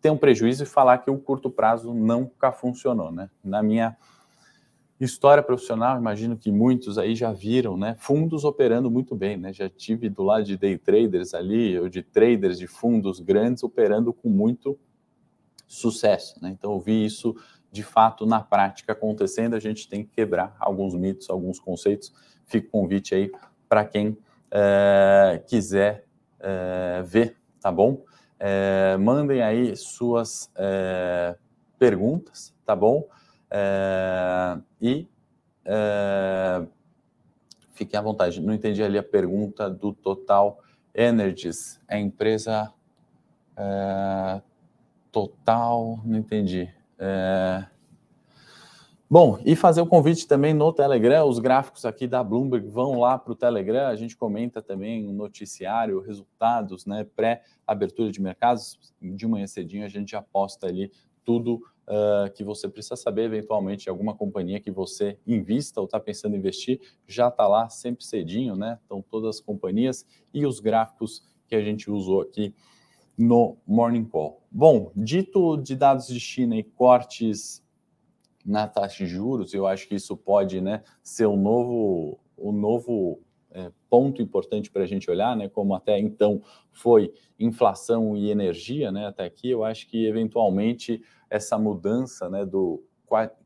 ter 0.00 0.10
um 0.10 0.18
prejuízo 0.18 0.64
e 0.64 0.66
falar 0.66 0.98
que 0.98 1.10
o 1.10 1.18
curto 1.18 1.50
prazo 1.50 1.94
nunca 1.94 2.52
funcionou. 2.52 3.10
Né? 3.10 3.30
Na 3.42 3.62
minha 3.62 3.96
história 5.00 5.42
profissional, 5.42 5.98
imagino 5.98 6.36
que 6.36 6.50
muitos 6.52 6.98
aí 6.98 7.14
já 7.14 7.32
viram, 7.32 7.76
né? 7.76 7.96
Fundos 7.98 8.44
operando 8.44 8.90
muito 8.90 9.16
bem, 9.16 9.36
né? 9.36 9.52
Já 9.52 9.68
tive 9.68 10.08
do 10.08 10.22
lado 10.22 10.44
de 10.44 10.56
day 10.56 10.78
traders 10.78 11.34
ali, 11.34 11.78
ou 11.78 11.88
de 11.88 12.02
traders 12.02 12.56
de 12.56 12.68
fundos 12.68 13.18
grandes 13.18 13.64
operando 13.64 14.12
com 14.12 14.28
muito 14.28 14.78
sucesso, 15.66 16.40
né? 16.40 16.50
Então 16.50 16.72
eu 16.72 16.78
vi 16.78 17.04
isso 17.04 17.34
de 17.72 17.82
fato 17.82 18.26
na 18.26 18.40
prática 18.40 18.92
acontecendo. 18.92 19.54
A 19.54 19.58
gente 19.58 19.88
tem 19.88 20.04
que 20.04 20.10
quebrar 20.10 20.54
alguns 20.60 20.94
mitos, 20.94 21.30
alguns 21.30 21.58
conceitos. 21.58 22.12
Fica 22.44 22.68
o 22.68 22.70
convite 22.70 23.14
aí 23.14 23.32
para 23.66 23.84
quem 23.84 24.16
é, 24.50 25.42
quiser 25.46 26.04
é, 26.38 27.02
ver, 27.02 27.36
tá 27.60 27.72
bom? 27.72 28.04
É, 28.38 28.96
mandem 28.98 29.40
aí 29.42 29.74
suas 29.74 30.52
perguntas, 31.78 32.54
tá 32.66 32.76
bom? 32.76 33.08
E 34.80 35.08
fiquem 37.72 37.98
à 37.98 38.02
vontade. 38.02 38.40
Não 38.40 38.52
entendi 38.52 38.82
ali 38.82 38.98
a 38.98 39.02
pergunta 39.02 39.70
do 39.70 39.92
Total 39.92 40.58
Energies. 40.94 41.80
É 41.88 41.98
empresa 41.98 42.72
Total, 45.12 46.00
não 46.04 46.18
entendi. 46.18 46.72
É, 47.04 47.66
Bom, 49.12 49.38
e 49.44 49.54
fazer 49.54 49.82
o 49.82 49.86
convite 49.86 50.26
também 50.26 50.54
no 50.54 50.72
Telegram, 50.72 51.28
os 51.28 51.38
gráficos 51.38 51.84
aqui 51.84 52.06
da 52.06 52.24
Bloomberg 52.24 52.66
vão 52.68 52.98
lá 52.98 53.18
para 53.18 53.32
o 53.32 53.36
Telegram, 53.36 53.88
a 53.88 53.94
gente 53.94 54.16
comenta 54.16 54.62
também 54.62 55.06
o 55.06 55.12
noticiário, 55.12 56.00
resultados, 56.00 56.86
né, 56.86 57.04
pré-abertura 57.14 58.10
de 58.10 58.22
mercados, 58.22 58.78
de 59.02 59.26
manhã 59.26 59.46
cedinho 59.46 59.84
a 59.84 59.88
gente 59.88 60.12
já 60.12 60.22
posta 60.22 60.66
ali 60.66 60.90
tudo 61.22 61.56
uh, 61.56 62.32
que 62.34 62.42
você 62.42 62.66
precisa 62.70 62.96
saber, 62.96 63.24
eventualmente, 63.24 63.90
alguma 63.90 64.14
companhia 64.14 64.58
que 64.58 64.70
você 64.70 65.18
invista 65.26 65.78
ou 65.78 65.84
está 65.84 66.00
pensando 66.00 66.34
em 66.34 66.38
investir, 66.38 66.80
já 67.06 67.28
está 67.28 67.46
lá 67.46 67.68
sempre 67.68 68.06
cedinho, 68.06 68.56
né? 68.56 68.78
Então, 68.86 69.04
todas 69.10 69.36
as 69.36 69.40
companhias 69.42 70.06
e 70.32 70.46
os 70.46 70.58
gráficos 70.58 71.22
que 71.46 71.54
a 71.54 71.60
gente 71.60 71.90
usou 71.90 72.22
aqui 72.22 72.54
no 73.16 73.56
Morning 73.66 74.04
Call. 74.04 74.42
Bom, 74.50 74.90
dito 74.96 75.56
de 75.56 75.76
dados 75.76 76.06
de 76.06 76.18
China 76.20 76.56
e 76.56 76.62
cortes 76.62 77.62
na 78.44 78.66
taxa 78.66 79.04
de 79.04 79.06
juros, 79.06 79.54
eu 79.54 79.66
acho 79.66 79.86
que 79.88 79.94
isso 79.94 80.16
pode 80.16 80.60
né, 80.60 80.82
ser 81.02 81.26
o 81.26 81.32
um 81.32 81.36
novo, 81.36 82.18
um 82.36 82.52
novo 82.52 83.20
é, 83.54 83.70
ponto 83.88 84.22
importante 84.22 84.70
para 84.70 84.82
a 84.82 84.86
gente 84.86 85.10
olhar, 85.10 85.36
né? 85.36 85.48
Como 85.48 85.74
até 85.74 85.98
então 85.98 86.42
foi 86.72 87.12
inflação 87.38 88.16
e 88.16 88.30
energia, 88.30 88.90
né? 88.90 89.06
Até 89.06 89.24
aqui, 89.24 89.50
eu 89.50 89.62
acho 89.62 89.86
que 89.88 90.06
eventualmente 90.06 91.02
essa 91.28 91.58
mudança, 91.58 92.28
né? 92.28 92.44
Do 92.46 92.82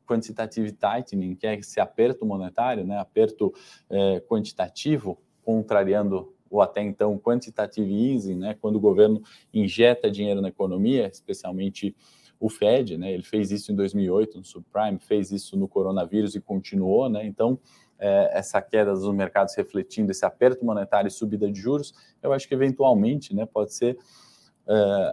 quantitative 0.07 0.71
tightening, 0.71 1.35
que 1.35 1.47
é 1.47 1.57
esse 1.57 1.81
aperto 1.81 2.25
monetário, 2.25 2.85
né? 2.85 2.99
Aperto 2.99 3.53
é, 3.91 4.21
quantitativo, 4.21 5.19
contrariando 5.43 6.36
o 6.57 6.63
até 6.63 6.83
então 6.83 7.19
quantitative 7.19 8.13
easing, 8.13 8.37
né? 8.37 8.57
Quando 8.61 8.77
o 8.77 8.81
governo 8.81 9.23
injeta 9.53 10.11
dinheiro 10.11 10.41
na 10.41 10.49
economia, 10.49 11.09
especialmente 11.09 11.95
o 12.39 12.49
Fed, 12.49 12.99
né? 12.99 13.13
Ele 13.13 13.23
fez 13.23 13.51
isso 13.51 13.73
em 13.73 13.75
2008 13.75 14.39
no 14.39 14.45
subprime, 14.45 14.99
fez 14.99 15.31
isso 15.31 15.57
no 15.57 15.67
coronavírus 15.67 16.35
e 16.35 16.41
continuou, 16.41 17.09
né? 17.09 17.27
Então 17.27 17.59
é, 17.99 18.39
essa 18.39 18.61
queda 18.61 18.93
dos 18.93 19.13
mercados 19.15 19.55
refletindo 19.55 20.11
esse 20.11 20.25
aperto 20.25 20.65
monetário 20.65 21.09
e 21.09 21.11
subida 21.11 21.51
de 21.51 21.61
juros, 21.61 21.95
eu 22.23 22.33
acho 22.33 22.47
que 22.47 22.55
eventualmente 22.55 23.35
né, 23.35 23.47
pode 23.47 23.73
ser 23.73 23.99
é, 24.69 25.13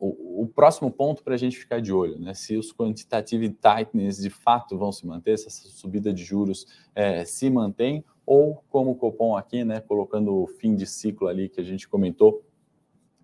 o, 0.00 0.42
o, 0.42 0.46
próximo 0.48 0.90
ponto 0.90 1.22
para 1.22 1.34
a 1.34 1.36
gente 1.36 1.56
ficar 1.56 1.80
de 1.80 1.92
olho, 1.92 2.18
né? 2.18 2.34
Se 2.34 2.56
os 2.56 2.72
quantitative 2.72 3.50
tightness 3.50 4.18
de 4.18 4.30
fato 4.30 4.76
vão 4.76 4.90
se 4.90 5.06
manter, 5.06 5.38
se 5.38 5.46
essa 5.46 5.68
subida 5.68 6.12
de 6.12 6.24
juros 6.24 6.66
é, 6.94 7.24
se 7.24 7.48
mantém, 7.48 8.04
ou 8.28 8.62
como 8.68 8.98
o 9.00 9.36
aqui, 9.36 9.64
né, 9.64 9.80
colocando 9.80 10.42
o 10.42 10.46
fim 10.46 10.74
de 10.74 10.86
ciclo 10.86 11.28
ali 11.28 11.48
que 11.48 11.62
a 11.62 11.64
gente 11.64 11.88
comentou, 11.88 12.44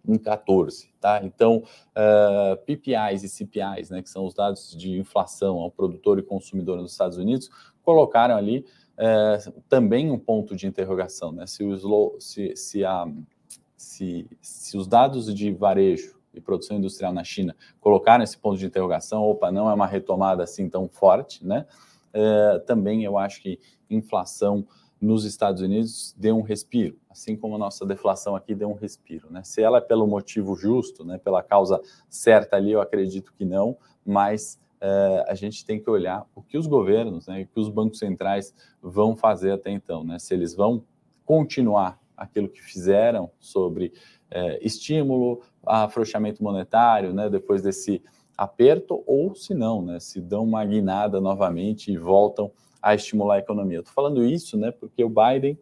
em 0.07 0.19
14, 0.19 0.91
tá? 1.01 1.21
Então, 1.25 1.59
uh, 1.59 2.53
é, 2.53 2.57
PPIs 2.57 3.23
e 3.23 3.29
CPIs, 3.29 3.89
né, 3.89 4.03
que 4.03 4.11
são 4.11 4.27
os 4.27 4.35
dados 4.35 4.75
de 4.77 4.99
inflação 4.99 5.59
ao 5.59 5.71
produtor 5.71 6.19
e 6.19 6.23
consumidor 6.23 6.79
nos 6.79 6.93
Estados 6.93 7.17
Unidos, 7.17 7.51
colocaram 7.83 8.37
ali 8.37 8.67
é, 8.99 9.39
também 9.69 10.11
um 10.11 10.19
ponto 10.19 10.55
de 10.55 10.67
interrogação, 10.67 11.33
né? 11.33 11.47
Se, 11.47 11.65
slow, 11.65 12.21
se, 12.21 12.55
se, 12.55 12.85
a, 12.85 13.07
se, 13.77 14.27
se 14.41 14.77
os 14.77 14.87
dados 14.87 15.35
de 15.35 15.53
varejo 15.53 16.19
e 16.35 16.41
produção 16.41 16.77
industrial 16.77 17.13
na 17.13 17.25
China 17.25 17.57
colocaram 17.81 18.23
esse 18.23 18.37
ponto 18.37 18.59
de 18.59 18.67
interrogação, 18.67 19.23
opa, 19.23 19.51
não 19.51 19.71
é 19.71 19.75
uma 19.75 19.87
retomada 19.87 20.43
assim 20.43 20.69
tão 20.69 20.89
forte, 20.89 21.45
né? 21.45 21.67
É, 22.13 22.59
também 22.61 23.05
eu 23.05 23.19
acho 23.19 23.43
que 23.43 23.59
inflação 23.91 24.67
nos 25.05 25.25
Estados 25.25 25.63
Unidos 25.63 26.15
deu 26.19 26.37
um 26.37 26.43
respiro, 26.43 26.99
assim 27.11 27.37
como 27.37 27.55
a 27.55 27.59
nossa 27.59 27.85
deflação 27.87 28.35
aqui 28.35 28.55
deu 28.55 28.69
um 28.69 28.75
respiro, 28.75 29.29
né? 29.31 29.43
Se 29.45 29.63
ela 29.63 29.79
é 29.79 29.81
pelo 29.81 30.07
motivo 30.07 30.57
justo, 30.57 31.05
né, 31.05 31.19
pela 31.19 31.43
causa 31.43 31.81
certa 32.09 32.57
ali, 32.57 32.73
eu 32.73 32.81
acredito 32.81 33.33
que 33.37 33.45
não, 33.45 33.77
mas 34.05 34.59
uh, 34.81 35.25
a 35.29 35.35
gente 35.35 35.65
tem 35.65 35.81
que 35.81 35.89
olhar 35.89 36.27
o 36.35 36.43
que 36.43 36.59
os 36.59 36.67
governos, 36.67 37.27
né, 37.27 37.43
o 37.43 37.47
que 37.47 37.61
os 37.61 37.69
bancos 37.69 37.99
centrais 37.99 38.55
vão 38.83 39.15
fazer 39.15 39.53
até 39.53 39.71
então, 39.71 40.03
né? 40.03 40.19
Se 40.19 40.35
eles 40.35 40.55
vão 40.55 40.83
continuar 41.25 42.01
aquilo 42.17 42.49
que 42.49 42.63
fizeram 42.63 43.31
sobre 43.39 43.93
uh, 44.33 44.59
estímulo, 44.61 45.43
afrouxamento 45.67 46.43
monetário, 46.43 47.13
né, 47.13 47.29
depois 47.29 47.63
desse 47.63 48.03
aperto, 48.37 49.03
ou 49.07 49.35
se 49.35 49.55
não, 49.55 49.83
né, 49.83 50.01
se 50.01 50.21
dão 50.21 50.45
uma 50.45 50.65
guinada 50.65 51.21
novamente 51.21 51.93
e 51.93 51.97
voltam 51.97 52.51
a 52.85 52.95
estimular 52.95 53.37
a 53.37 53.39
economia. 53.39 53.79
Estou 53.79 53.95
falando 53.95 54.23
isso, 54.23 54.59
né, 54.59 54.71
porque 54.71 55.03
o 55.03 55.09
Biden 55.09 55.59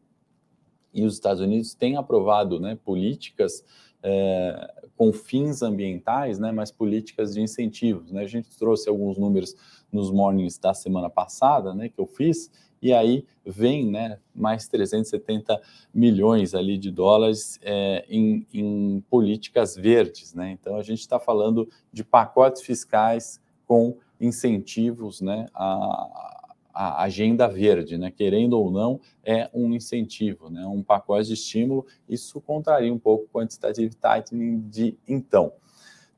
e 0.92 1.04
os 1.04 1.14
Estados 1.14 1.40
Unidos 1.40 1.72
têm 1.72 1.96
aprovado, 1.96 2.58
né, 2.58 2.76
políticas 2.84 3.64
é, 4.02 4.74
com 4.96 5.12
fins 5.12 5.62
ambientais, 5.62 6.40
né, 6.40 6.50
mas 6.50 6.72
políticas 6.72 7.32
de 7.32 7.40
incentivos. 7.40 8.10
Né? 8.10 8.22
A 8.22 8.26
gente 8.26 8.50
trouxe 8.58 8.88
alguns 8.88 9.16
números 9.16 9.54
nos 9.92 10.10
mornings 10.10 10.58
da 10.58 10.74
semana 10.74 11.08
passada, 11.08 11.72
né, 11.72 11.88
que 11.88 12.00
eu 12.00 12.08
fiz, 12.08 12.50
e 12.82 12.92
aí 12.92 13.24
vem 13.46 13.88
né, 13.88 14.18
mais 14.34 14.66
370 14.66 15.62
milhões 15.94 16.56
ali 16.56 16.76
de 16.76 16.90
dólares 16.90 17.60
é, 17.62 18.04
em, 18.08 18.44
em, 18.52 19.00
políticas 19.08 19.76
verdes. 19.76 20.34
Né? 20.34 20.50
Então 20.50 20.74
a 20.76 20.82
gente 20.82 20.98
está 20.98 21.20
falando 21.20 21.68
de 21.92 22.02
pacotes 22.02 22.62
fiscais 22.62 23.40
com 23.64 23.96
incentivos 24.20 25.20
né, 25.20 25.46
a, 25.54 26.41
a 26.72 27.02
agenda 27.02 27.46
verde, 27.48 27.98
né? 27.98 28.10
querendo 28.10 28.54
ou 28.58 28.70
não, 28.70 29.00
é 29.24 29.50
um 29.52 29.72
incentivo, 29.74 30.48
né? 30.48 30.66
um 30.66 30.82
pacote 30.82 31.28
de 31.28 31.34
estímulo. 31.34 31.86
Isso 32.08 32.40
contraria 32.40 32.92
um 32.92 32.98
pouco 32.98 33.24
o 33.24 33.28
quantitative 33.28 33.94
tightening 33.94 34.60
de 34.68 34.96
então. 35.06 35.52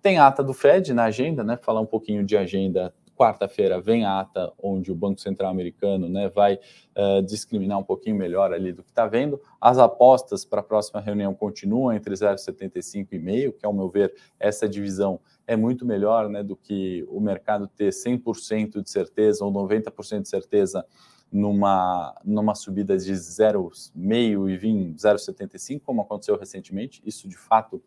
Tem 0.04 0.18
ata 0.18 0.44
do 0.44 0.52
Fed 0.52 0.92
na 0.92 1.04
agenda, 1.04 1.42
né? 1.42 1.56
Falar 1.56 1.80
um 1.80 1.87
pouquinho 1.87 2.23
de 2.23 2.37
agenda. 2.37 2.92
Quarta-feira 3.16 3.80
vem 3.80 4.04
a 4.04 4.20
ata 4.20 4.52
onde 4.62 4.92
o 4.92 4.94
Banco 4.94 5.18
Central 5.18 5.50
Americano 5.50 6.11
né, 6.11 6.28
vai 6.28 6.58
uh, 6.94 7.23
discriminar 7.23 7.78
um 7.78 7.82
pouquinho 7.82 8.14
melhor 8.14 8.52
ali 8.52 8.70
do 8.70 8.82
que 8.82 8.90
está 8.90 9.06
vendo. 9.06 9.40
As 9.58 9.78
apostas 9.78 10.44
para 10.44 10.61
a 10.61 10.62
próxima 10.62 11.00
reunião 11.00 11.32
continuam 11.32 11.90
entre 11.90 12.12
0,75 12.12 13.06
e 13.12 13.18
meio, 13.18 13.52
que, 13.52 13.64
ao 13.64 13.73
meu 13.73 13.88
ver, 13.88 14.12
essa 14.38 14.68
divisão 14.68 15.18
é 15.46 15.56
muito 15.56 15.84
melhor 15.84 16.28
né, 16.28 16.42
do 16.42 16.56
que 16.56 17.04
o 17.08 17.20
mercado 17.20 17.66
ter 17.66 17.90
100% 17.90 18.82
de 18.82 18.90
certeza 18.90 19.44
ou 19.44 19.52
90% 19.52 20.22
de 20.22 20.28
certeza 20.28 20.84
numa, 21.30 22.14
numa 22.24 22.54
subida 22.54 22.96
de 22.96 23.12
0,5 23.12 24.50
e 24.50 24.56
vir 24.56 24.94
0,75, 24.94 25.80
como 25.84 26.02
aconteceu 26.02 26.38
recentemente. 26.38 27.02
Isso, 27.04 27.28
de 27.28 27.36
fato, 27.36 27.82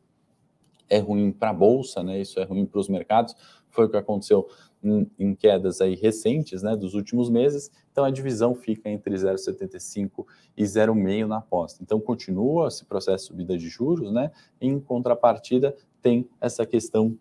é 0.89 0.99
ruim 0.99 1.31
para 1.31 1.49
a 1.49 1.53
bolsa, 1.53 2.03
né? 2.03 2.19
Isso 2.19 2.39
é 2.39 2.43
ruim 2.43 2.65
para 2.65 2.79
os 2.79 2.89
mercados. 2.89 3.35
Foi 3.69 3.85
o 3.85 3.89
que 3.89 3.97
aconteceu 3.97 4.47
em, 4.83 5.09
em, 5.17 5.35
quedas 5.35 5.81
aí 5.81 5.95
recentes, 5.95 6.63
né, 6.63 6.75
dos 6.75 6.93
últimos 6.93 7.29
meses. 7.29 7.71
Então 7.91 8.03
a 8.03 8.11
divisão 8.11 8.53
fica 8.55 8.89
entre 8.89 9.15
0,75 9.15 10.25
e 10.55 10.63
0,5 10.63 11.27
na 11.27 11.37
aposta. 11.37 11.81
Então 11.81 11.99
continua 11.99 12.67
esse 12.67 12.85
processo 12.85 13.25
de 13.25 13.27
subida 13.27 13.57
de 13.57 13.67
juros, 13.69 14.11
né? 14.11 14.31
Em 14.59 14.79
contrapartida 14.79 15.75
tem 16.01 16.29
essa 16.39 16.65
questão 16.65 17.17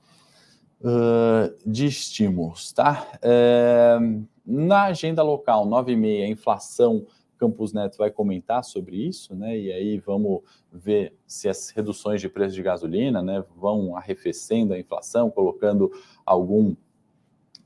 uh, 0.80 1.54
de 1.64 1.86
estímulos, 1.86 2.72
tá? 2.72 3.18
É, 3.22 3.98
na 4.44 4.84
agenda 4.84 5.22
local 5.22 5.66
9,5 5.66 6.24
a 6.24 6.28
inflação 6.28 7.06
Campos 7.38 7.72
Neto 7.72 7.98
vai 7.98 8.10
comentar 8.10 8.64
sobre 8.64 8.96
isso, 8.96 9.34
né? 9.34 9.58
E 9.58 9.72
aí 9.72 9.98
vamos 9.98 10.40
ver 10.72 11.14
se 11.26 11.48
as 11.48 11.70
reduções 11.70 12.20
de 12.20 12.28
preço 12.28 12.54
de 12.54 12.62
gasolina, 12.62 13.22
né, 13.22 13.44
vão 13.56 13.96
arrefecendo 13.96 14.72
a 14.72 14.78
inflação, 14.78 15.30
colocando 15.30 15.90
algum 16.24 16.74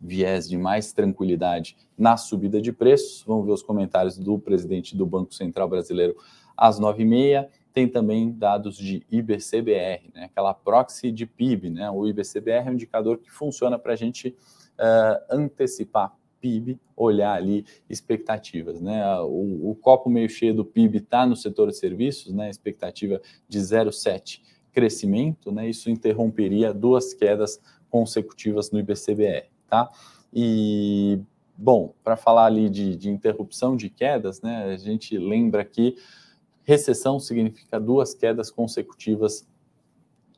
viés 0.00 0.48
de 0.48 0.56
mais 0.56 0.92
tranquilidade 0.92 1.76
na 1.96 2.16
subida 2.16 2.60
de 2.60 2.72
preços. 2.72 3.22
Vamos 3.26 3.46
ver 3.46 3.52
os 3.52 3.62
comentários 3.62 4.18
do 4.18 4.38
presidente 4.38 4.96
do 4.96 5.06
Banco 5.06 5.34
Central 5.34 5.68
Brasileiro 5.68 6.16
às 6.56 6.78
nove 6.78 7.02
e 7.02 7.06
meia. 7.06 7.48
Tem 7.72 7.88
também 7.88 8.32
dados 8.32 8.76
de 8.76 9.04
IBCBR, 9.10 10.10
né, 10.14 10.24
aquela 10.24 10.52
proxy 10.52 11.12
de 11.12 11.26
PIB. 11.26 11.70
Né? 11.70 11.90
O 11.90 12.06
IBCBR 12.06 12.66
é 12.66 12.70
um 12.70 12.74
indicador 12.74 13.18
que 13.18 13.30
funciona 13.30 13.78
para 13.78 13.92
a 13.92 13.96
gente 13.96 14.28
uh, 14.78 15.24
antecipar 15.30 16.14
PIB, 16.40 16.80
olhar 16.96 17.34
ali 17.34 17.64
expectativas. 17.88 18.80
Né? 18.80 19.02
O, 19.20 19.70
o 19.70 19.74
copo 19.74 20.08
meio 20.08 20.28
cheio 20.28 20.54
do 20.54 20.64
PIB 20.64 20.98
está 20.98 21.26
no 21.26 21.36
setor 21.36 21.68
de 21.68 21.76
serviços, 21.76 22.32
né? 22.32 22.50
expectativa 22.50 23.20
de 23.48 23.58
0,7 23.58 24.40
crescimento, 24.72 25.52
né? 25.52 25.68
isso 25.68 25.90
interromperia 25.90 26.72
duas 26.72 27.12
quedas 27.12 27.60
consecutivas 27.88 28.70
no 28.70 28.78
IBCBR. 28.78 29.48
Tá? 29.68 29.88
E, 30.32 31.20
bom, 31.56 31.92
para 32.02 32.16
falar 32.16 32.46
ali 32.46 32.70
de, 32.70 32.96
de 32.96 33.10
interrupção 33.10 33.76
de 33.76 33.90
quedas, 33.90 34.40
né? 34.40 34.64
a 34.72 34.76
gente 34.76 35.16
lembra 35.18 35.64
que 35.64 35.96
recessão 36.64 37.18
significa 37.18 37.80
duas 37.80 38.14
quedas 38.14 38.50
consecutivas 38.50 39.46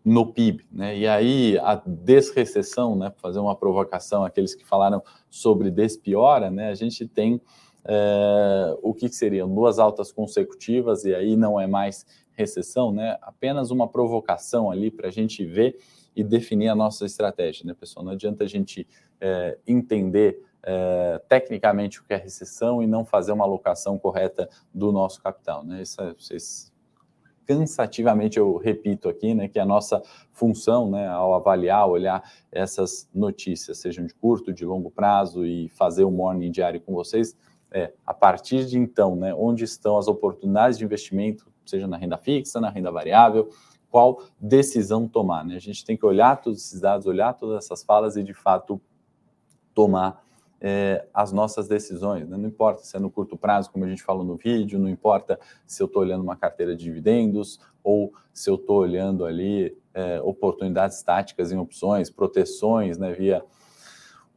no 0.05 0.33
PIB, 0.33 0.65
né? 0.71 0.99
E 0.99 1.07
aí 1.07 1.59
a 1.59 1.77
desrecessão, 1.87 2.97
né? 2.97 3.13
Fazer 3.19 3.39
uma 3.39 3.55
provocação 3.55 4.25
aqueles 4.25 4.55
que 4.55 4.65
falaram 4.65 5.03
sobre 5.31 5.71
despiora, 5.71 6.51
né? 6.51 6.71
A 6.71 6.75
gente 6.75 7.07
tem 7.07 7.41
é, 7.85 8.77
o 8.83 8.93
que, 8.93 9.09
que 9.09 9.15
seriam 9.15 9.53
duas 9.53 9.79
altas 9.79 10.11
consecutivas 10.13 11.05
e 11.05 11.15
aí 11.15 11.37
não 11.37 11.61
é 11.61 11.67
mais 11.67 12.05
recessão, 12.33 12.93
né? 12.93 13.17
Apenas 13.23 13.71
uma 13.71 13.89
provocação 13.89 14.71
ali 14.71 14.91
para 14.91 15.09
a 15.09 15.11
gente 15.13 15.45
ver 15.45 15.79
e 16.15 16.23
definir 16.23 16.69
a 16.69 16.75
nossa 16.75 17.07
estratégia, 17.07 17.65
né, 17.67 17.75
pessoal? 17.75 18.05
Não 18.05 18.13
adianta 18.13 18.45
a 18.45 18.47
gente 18.47 18.87
é, 19.21 19.59
entender 19.67 20.43
é, 20.65 21.21
tecnicamente 21.29 22.01
o 22.01 22.05
que 22.05 22.15
é 22.15 22.17
recessão 22.17 22.83
e 22.83 22.87
não 22.87 23.05
fazer 23.05 23.33
uma 23.33 23.45
alocação 23.45 23.99
correta 23.99 24.49
do 24.73 24.93
nosso 24.93 25.21
capital, 25.21 25.65
né? 25.65 25.83
Isso 25.83 26.01
é, 26.01 26.15
vocês 26.15 26.73
cansativamente 27.45 28.39
eu 28.39 28.57
repito 28.57 29.09
aqui, 29.09 29.35
né, 29.35 29.49
que 29.49 29.59
a 29.59 29.65
nossa 29.65 30.01
função, 30.33 30.89
né, 30.89 31.09
ao 31.09 31.35
avaliar, 31.35 31.89
olhar 31.89 32.23
essas 32.51 33.09
notícias, 33.13 33.79
sejam 33.79 34.07
de 34.07 34.15
curto, 34.15 34.53
de 34.53 34.65
longo 34.65 34.91
prazo 34.91 35.45
e 35.45 35.69
fazer 35.71 36.05
o 36.05 36.11
morning 36.11 36.51
diário 36.51 36.81
com 36.81 36.95
vocês, 36.95 37.37
é, 37.71 37.93
a 38.07 38.15
partir 38.15 38.67
de 38.67 38.79
então, 38.79 39.17
né, 39.17 39.35
onde 39.35 39.65
estão 39.65 39.99
as 39.99 40.07
oportunidades 40.07 40.79
de 40.79 40.85
investimento, 40.85 41.51
seja 41.67 41.87
na 41.87 41.97
renda 41.97 42.17
fixa, 42.17 42.61
na 42.61 42.71
renda 42.71 42.91
variável, 42.91 43.51
qual 43.91 44.23
decisão 44.41 45.07
tomar, 45.07 45.45
né? 45.45 45.55
A 45.55 45.61
gente 45.61 45.85
tem 45.85 45.99
que 45.99 46.07
olhar 46.07 46.41
todos 46.41 46.61
esses 46.65 46.81
dados, 46.81 47.07
olhar 47.07 47.35
todas 47.35 47.63
essas 47.63 47.83
falas 47.85 48.17
e 48.17 48.23
de 48.23 48.33
fato 48.33 48.81
tomar 49.75 50.25
é, 50.65 51.05
as 51.13 51.33
nossas 51.33 51.67
decisões. 51.67 52.29
Né? 52.29 52.37
Não 52.37 52.49
importa 52.49 52.85
se 52.85 52.97
é 52.97 53.01
no 53.01 53.11
curto 53.11 53.37
prazo, 53.37 53.69
como 53.73 53.85
a 53.85 53.89
gente 53.89 54.05
falou 54.05 54.25
no 54.25 54.37
vídeo, 54.37 54.79
não 54.79 54.89
importa 54.89 55.39
se 55.67 55.83
eu 55.83 55.87
estou 55.87 56.01
olhando 56.01 56.23
uma 56.23 56.37
carteira 56.37 56.77
de 56.77 56.85
dividendos 56.85 57.59
ou 57.83 58.13
se 58.33 58.49
eu 58.49 58.55
estou 58.55 58.79
olhando 58.79 59.25
ali 59.27 59.77
é, 59.93 60.21
oportunidades 60.23 61.03
táticas 61.03 61.51
em 61.51 61.59
opções, 61.59 62.09
proteções, 62.11 62.97
né, 62.97 63.13
via 63.13 63.43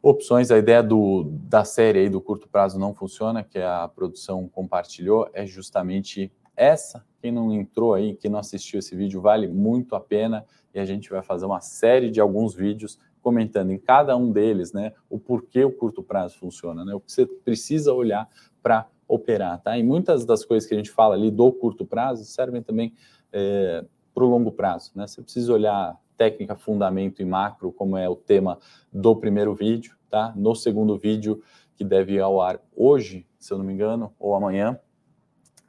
opções. 0.01 0.49
A 0.49 0.57
ideia 0.57 0.81
do, 0.81 1.25
da 1.47 1.63
série 1.63 1.99
aí 1.99 2.09
do 2.09 2.19
curto 2.19 2.49
prazo 2.49 2.79
não 2.79 2.91
funciona, 2.91 3.43
que 3.43 3.59
a 3.59 3.87
produção 3.87 4.49
compartilhou, 4.49 5.29
é 5.31 5.45
justamente 5.45 6.33
essa. 6.57 7.05
Quem 7.21 7.31
não 7.31 7.53
entrou 7.53 7.93
aí, 7.93 8.15
quem 8.15 8.31
não 8.31 8.39
assistiu 8.39 8.79
esse 8.79 8.95
vídeo, 8.95 9.21
vale 9.21 9.47
muito 9.47 9.95
a 9.95 9.99
pena 9.99 10.43
e 10.73 10.79
a 10.79 10.85
gente 10.85 11.07
vai 11.11 11.21
fazer 11.21 11.45
uma 11.45 11.61
série 11.61 12.09
de 12.09 12.19
alguns 12.19 12.55
vídeos 12.55 12.99
comentando 13.25 13.71
em 13.71 13.79
cada 13.79 14.15
um 14.15 14.31
deles, 14.31 14.71
né, 14.71 14.93
o 15.09 15.17
porquê 15.17 15.65
o 15.65 15.71
curto 15.71 16.03
prazo 16.03 16.37
funciona, 16.37 16.85
né, 16.85 16.93
o 16.93 16.99
que 16.99 17.11
você 17.11 17.25
precisa 17.25 17.91
olhar 17.91 18.29
para 18.61 18.87
operar, 19.07 19.59
tá? 19.63 19.75
E 19.75 19.81
muitas 19.81 20.25
das 20.25 20.45
coisas 20.45 20.69
que 20.69 20.75
a 20.75 20.77
gente 20.77 20.91
fala 20.91 21.15
ali 21.15 21.31
do 21.31 21.51
curto 21.51 21.83
prazo 21.83 22.23
servem 22.23 22.61
também 22.61 22.93
é, 23.33 23.83
para 24.13 24.23
o 24.23 24.27
longo 24.27 24.51
prazo, 24.51 24.91
né? 24.95 25.07
Você 25.07 25.23
precisa 25.23 25.51
olhar 25.51 25.99
técnica, 26.15 26.55
fundamento 26.55 27.19
e 27.19 27.25
macro, 27.25 27.71
como 27.71 27.97
é 27.97 28.07
o 28.07 28.15
tema 28.15 28.59
do 28.93 29.15
primeiro 29.15 29.55
vídeo, 29.55 29.95
tá? 30.07 30.31
No 30.35 30.53
segundo 30.55 30.95
vídeo, 30.95 31.41
que 31.75 31.83
deve 31.83 32.13
ir 32.13 32.19
ao 32.19 32.39
ar 32.39 32.59
hoje, 32.75 33.27
se 33.39 33.51
eu 33.51 33.57
não 33.57 33.65
me 33.65 33.73
engano, 33.73 34.13
ou 34.19 34.35
amanhã, 34.35 34.79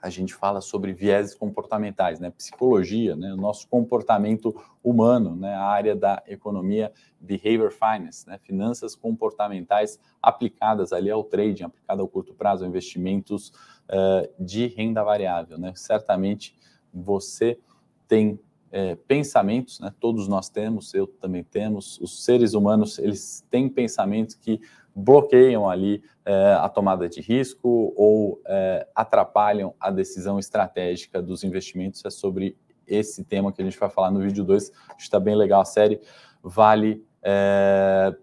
a 0.07 0.11
gente 0.11 0.33
fala 0.33 0.61
sobre 0.61 0.93
vieses 0.93 1.35
comportamentais, 1.35 2.21
né? 2.21 2.31
Psicologia, 2.31 3.17
né? 3.17 3.33
O 3.33 3.37
nosso 3.37 3.67
comportamento 3.67 4.55
humano, 4.83 5.35
né? 5.35 5.53
A 5.55 5.65
área 5.65 5.97
da 5.97 6.23
economia 6.29 6.93
behavior 7.21 7.73
finance, 7.73 8.25
né? 8.27 8.39
Finanças 8.39 8.95
comportamentais 8.95 9.99
aplicadas 10.23 10.93
ali 10.93 11.11
ao 11.11 11.25
trading, 11.25 11.65
aplicada 11.65 12.01
ao 12.03 12.09
curto 12.09 12.33
prazo, 12.35 12.65
investimentos 12.65 13.49
uh, 13.91 14.29
de 14.39 14.69
renda 14.69 15.03
variável, 15.03 15.59
né? 15.59 15.73
Certamente 15.75 16.55
você 16.95 17.59
tem 18.07 18.39
é, 18.71 18.95
pensamentos, 18.95 19.81
né? 19.81 19.93
Todos 19.99 20.29
nós 20.29 20.49
temos, 20.49 20.95
eu 20.95 21.09
também 21.09 21.43
temos. 21.43 21.99
Os 22.01 22.25
seres 22.25 22.55
humanos 22.55 22.99
eles 23.01 23.45
têm 23.51 23.69
pensamentos 23.69 24.37
que 24.37 24.61
bloqueiam 24.97 25.69
ali 25.69 26.03
é, 26.25 26.55
a 26.55 26.71
tomada 26.71 27.07
de 27.07 27.21
risco 27.21 27.93
ou 27.95 28.41
é, 28.47 28.89
atrapalham 28.95 29.75
a 29.79 29.91
decisão 29.91 30.39
estratégica 30.39 31.21
dos 31.21 31.45
investimentos. 31.45 32.03
É 32.03 32.09
sobre 32.09 32.57
esse 32.87 33.23
tema 33.23 33.53
que 33.53 33.61
a 33.61 33.65
gente 33.65 33.79
vai 33.79 33.91
falar 33.91 34.11
no 34.11 34.21
vídeo 34.21 34.43
2. 34.43 34.73
Está 34.99 35.21
bem 35.21 35.37
legal 35.37 35.61
a 35.61 35.67
série. 35.67 36.01
Vale 36.43 37.05
é, 37.23 38.17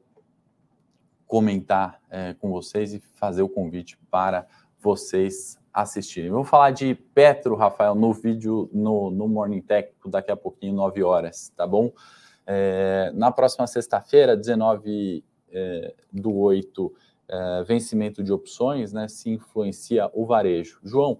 comentar 1.27 2.01
com 2.39 2.51
vocês 2.51 2.93
e 2.93 2.99
fazer 2.99 3.41
o 3.41 3.49
convite 3.49 3.97
para 4.11 4.45
vocês 4.79 5.57
assistirem. 5.73 6.29
Vamos 6.29 6.47
falar 6.47 6.69
de 6.69 6.93
Petro, 6.93 7.55
Rafael, 7.55 7.95
no 7.95 8.13
vídeo 8.13 8.69
no, 8.71 9.09
no 9.09 9.27
Morning 9.27 9.61
Técnico 9.61 10.09
daqui 10.09 10.29
a 10.29 10.35
pouquinho, 10.37 10.75
9 10.75 11.01
horas, 11.01 11.51
tá 11.57 11.65
bom? 11.65 11.91
Na 13.15 13.31
próxima 13.31 13.65
sexta-feira, 13.65 14.37
19 14.37 15.23
é, 15.53 15.93
do 16.11 16.35
8, 16.35 16.93
é, 17.29 17.63
vencimento 17.63 18.23
de 18.23 18.33
opções, 18.33 18.91
né, 18.91 19.07
se 19.07 19.29
influencia 19.29 20.09
o 20.13 20.25
varejo. 20.25 20.79
João, 20.83 21.19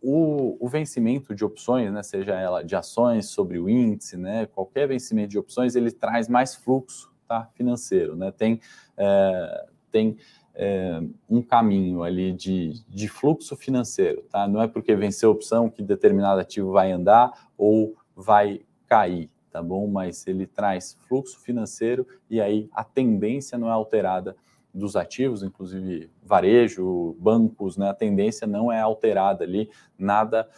o, 0.00 0.56
o, 0.58 0.68
vencimento 0.68 1.34
de 1.34 1.44
opções, 1.44 1.92
né, 1.92 2.02
seja 2.02 2.34
ela 2.34 2.62
de 2.62 2.74
ações 2.74 3.26
sobre 3.26 3.58
o 3.58 3.68
índice, 3.68 4.16
né, 4.16 4.46
qualquer 4.46 4.88
vencimento 4.88 5.28
de 5.28 5.38
opções, 5.38 5.76
ele 5.76 5.90
traz 5.90 6.28
mais 6.28 6.54
fluxo 6.54 7.12
tá, 7.28 7.48
financeiro, 7.54 8.16
né, 8.16 8.30
tem, 8.30 8.60
é, 8.96 9.66
tem 9.90 10.16
é, 10.54 11.00
um 11.28 11.40
caminho 11.42 12.02
ali 12.02 12.32
de, 12.32 12.84
de 12.88 13.08
fluxo 13.08 13.56
financeiro, 13.56 14.22
tá? 14.30 14.46
Não 14.46 14.60
é 14.60 14.68
porque 14.68 14.94
venceu 14.94 15.30
a 15.30 15.32
opção 15.32 15.70
que 15.70 15.82
determinado 15.82 16.40
ativo 16.40 16.72
vai 16.72 16.92
andar 16.92 17.48
ou 17.56 17.94
vai 18.14 18.60
cair, 18.86 19.30
tá 19.52 19.62
bom? 19.62 19.86
Mas 19.86 20.26
ele 20.26 20.46
traz 20.46 20.96
fluxo 21.06 21.38
financeiro 21.40 22.06
e 22.30 22.40
aí 22.40 22.68
a 22.72 22.82
tendência 22.82 23.58
não 23.58 23.68
é 23.68 23.72
alterada 23.72 24.34
dos 24.74 24.96
ativos, 24.96 25.42
inclusive 25.42 26.10
varejo, 26.22 27.14
bancos, 27.20 27.76
né? 27.76 27.90
A 27.90 27.94
tendência 27.94 28.46
não 28.46 28.72
é 28.72 28.80
alterada 28.80 29.44
ali, 29.44 29.68
nada 29.98 30.48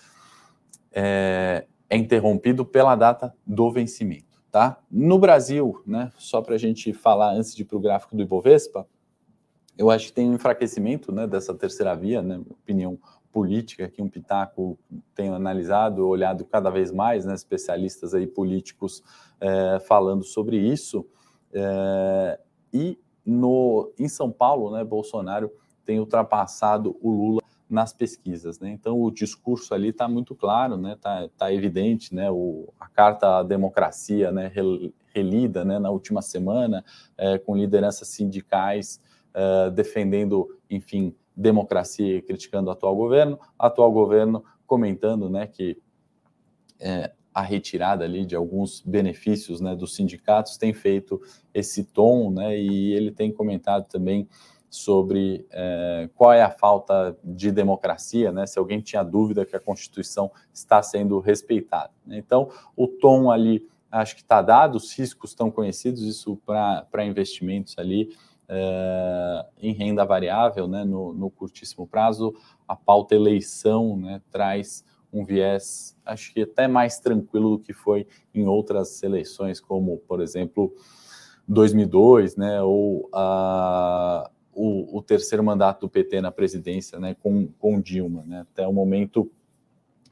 é, 0.93 1.67
é 1.91 1.97
interrompido 1.97 2.65
pela 2.65 2.95
data 2.95 3.35
do 3.45 3.71
vencimento, 3.73 4.41
tá? 4.53 4.79
No 4.89 5.19
Brasil, 5.19 5.83
né? 5.85 6.13
Só 6.17 6.41
para 6.41 6.55
a 6.55 6.59
gente 6.59 6.93
falar 6.93 7.33
antes 7.33 7.55
de 7.55 7.63
ir 7.63 7.65
para 7.65 7.77
o 7.77 7.81
gráfico 7.81 8.15
do 8.15 8.23
Ibovespa, 8.23 8.87
eu 9.77 9.91
acho 9.91 10.07
que 10.07 10.13
tem 10.13 10.31
um 10.31 10.35
enfraquecimento, 10.35 11.11
né? 11.11 11.27
Dessa 11.27 11.53
terceira 11.53 11.97
via, 11.97 12.23
né? 12.23 12.41
Opinião 12.49 12.97
política 13.35 13.89
que 13.89 14.01
um 14.01 14.09
pitaco 14.09 14.79
tenho 15.13 15.35
analisado, 15.35 16.07
olhado 16.07 16.45
cada 16.45 16.71
vez 16.71 16.93
mais, 16.93 17.27
né, 17.27 17.35
especialistas 17.35 18.15
aí 18.15 18.29
políticos 18.29 19.03
é, 19.41 19.81
falando 19.81 20.23
sobre 20.23 20.57
isso. 20.57 21.05
É, 21.53 22.39
e 22.73 22.97
no, 23.27 23.93
em 23.99 24.09
São 24.09 24.31
Paulo, 24.31 24.71
né, 24.71 24.85
Bolsonaro 24.85 25.51
tem 25.85 25.99
ultrapassado 25.99 26.97
o 27.03 27.11
Lula 27.11 27.43
nas 27.69 27.93
pesquisas. 27.93 28.61
Né? 28.61 28.71
Então, 28.71 29.03
o 29.03 29.11
discurso 29.11 29.75
ali 29.75 29.89
está 29.89 30.07
muito 30.07 30.33
claro, 30.37 30.77
está 30.77 30.89
né? 30.89 30.97
Tá, 31.01 31.29
tá 31.37 31.53
evidente, 31.53 32.15
né? 32.15 32.31
o, 32.31 32.73
a 32.79 32.87
Carta 32.89 33.39
à 33.39 33.43
Democracia 33.43 34.31
né? 34.31 34.53
relida 35.13 35.65
né? 35.65 35.81
na 35.81 35.91
última 35.91 36.23
semana, 36.23 36.85
é, 37.19 37.37
com 37.37 37.57
lideranças 37.57 38.07
sindicais 38.09 39.01
é, 39.35 39.71
defendendo, 39.71 40.57
enfim, 40.71 41.13
democracia 41.37 42.17
e 42.17 42.23
criticando 42.23 42.69
o 42.69 42.73
atual 42.73 42.95
governo, 42.95 43.39
atual 43.59 43.91
governo 43.93 44.45
comentando 44.67 45.29
né, 45.29 45.47
que 45.47 45.77
é, 46.81 47.13
a 47.33 47.43
retirada 47.43 48.05
ali 48.05 48.25
de 48.25 48.37
alguns 48.37 48.81
benefícios 48.81 49.61
né, 49.61 49.75
dos 49.75 49.95
sindicatos 49.95 50.57
tem 50.57 50.73
feito 50.73 51.21
esse 51.53 51.85
tom, 51.85 52.31
né, 52.31 52.57
e 52.59 52.93
ele 52.93 53.11
tem 53.11 53.33
comentado 53.33 53.89
também 53.89 54.29
sobre 54.71 55.47
é, 55.51 56.09
qual 56.15 56.33
é 56.33 56.43
a 56.43 56.51
falta 56.51 57.17
de 57.23 57.51
democracia, 57.51 58.33
né, 58.33 58.47
se 58.47 58.59
alguém 58.59 58.81
tinha 58.81 59.03
dúvida 59.03 59.45
que 59.45 59.57
a 59.57 59.61
Constituição 59.61 60.31
está 60.53 60.83
sendo 60.83 61.19
respeitada. 61.19 61.93
Então, 62.09 62.49
o 62.77 62.87
tom 62.87 63.31
ali 63.31 63.69
acho 63.91 64.17
que 64.17 64.23
está 64.23 64.43
dado, 64.43 64.77
os 64.77 64.93
riscos 64.93 65.31
estão 65.31 65.51
conhecidos, 65.51 66.03
isso 66.03 66.37
para 66.45 67.05
investimentos 67.05 67.79
ali 67.79 68.11
é, 68.49 69.47
em 69.59 69.73
renda 69.73 70.05
variável, 70.05 70.69
né, 70.69 70.85
no, 70.85 71.13
no 71.13 71.31
curtíssimo 71.31 71.87
prazo, 71.87 72.35
a 72.67 72.77
pauta 72.77 73.15
eleição 73.15 73.97
né, 73.97 74.21
traz 74.31 74.85
um 75.13 75.25
viés, 75.25 75.97
acho 76.05 76.33
que 76.35 76.43
até 76.43 76.67
mais 76.67 76.99
tranquilo 76.99 77.57
do 77.57 77.59
que 77.63 77.73
foi 77.73 78.07
em 78.35 78.47
outras 78.47 79.03
eleições, 79.03 79.61
como, 79.61 79.99
por 79.99 80.21
exemplo, 80.21 80.75
2002, 81.47 82.37
né, 82.37 82.61
ou 82.63 83.09
o, 84.53 84.99
o, 84.99 85.03
terceiro 85.03 85.43
mandato 85.43 85.83
do 85.83 85.89
PT 85.89 86.21
na 86.21 86.33
presidência, 86.33 86.99
né, 86.99 87.15
com, 87.23 87.47
com 87.59 87.81
Dilma, 87.81 88.25
né, 88.27 88.41
até 88.41 88.67
o 88.67 88.73
momento 88.73 89.31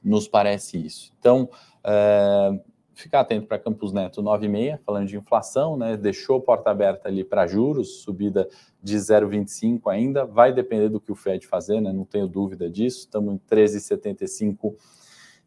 nos 0.03 0.29
parece 0.29 0.85
isso. 0.85 1.13
Então, 1.19 1.49
é, 1.85 2.61
ficar 2.95 3.21
atento 3.21 3.47
para 3.47 3.59
Campos 3.59 3.93
Neto 3.93 4.23
9,6, 4.23 4.79
falando 4.85 5.07
de 5.07 5.17
inflação, 5.17 5.77
né? 5.77 5.97
Deixou 5.97 6.41
porta 6.41 6.71
aberta 6.71 7.09
ali 7.09 7.25
para 7.25 7.47
juros, 7.47 8.03
subida 8.03 8.49
de 8.83 8.97
0,25 8.97 9.91
ainda, 9.91 10.25
vai 10.25 10.53
depender 10.53 10.89
do 10.89 11.01
que 11.01 11.13
o 11.13 11.15
Fed 11.15 11.47
fazer, 11.47 11.81
né? 11.81 11.93
Não 11.93 12.05
tenho 12.05 12.27
dúvida 12.27 12.69
disso. 12.69 13.01
Estamos 13.01 13.35
em 13.35 13.39
13,75 13.39 14.75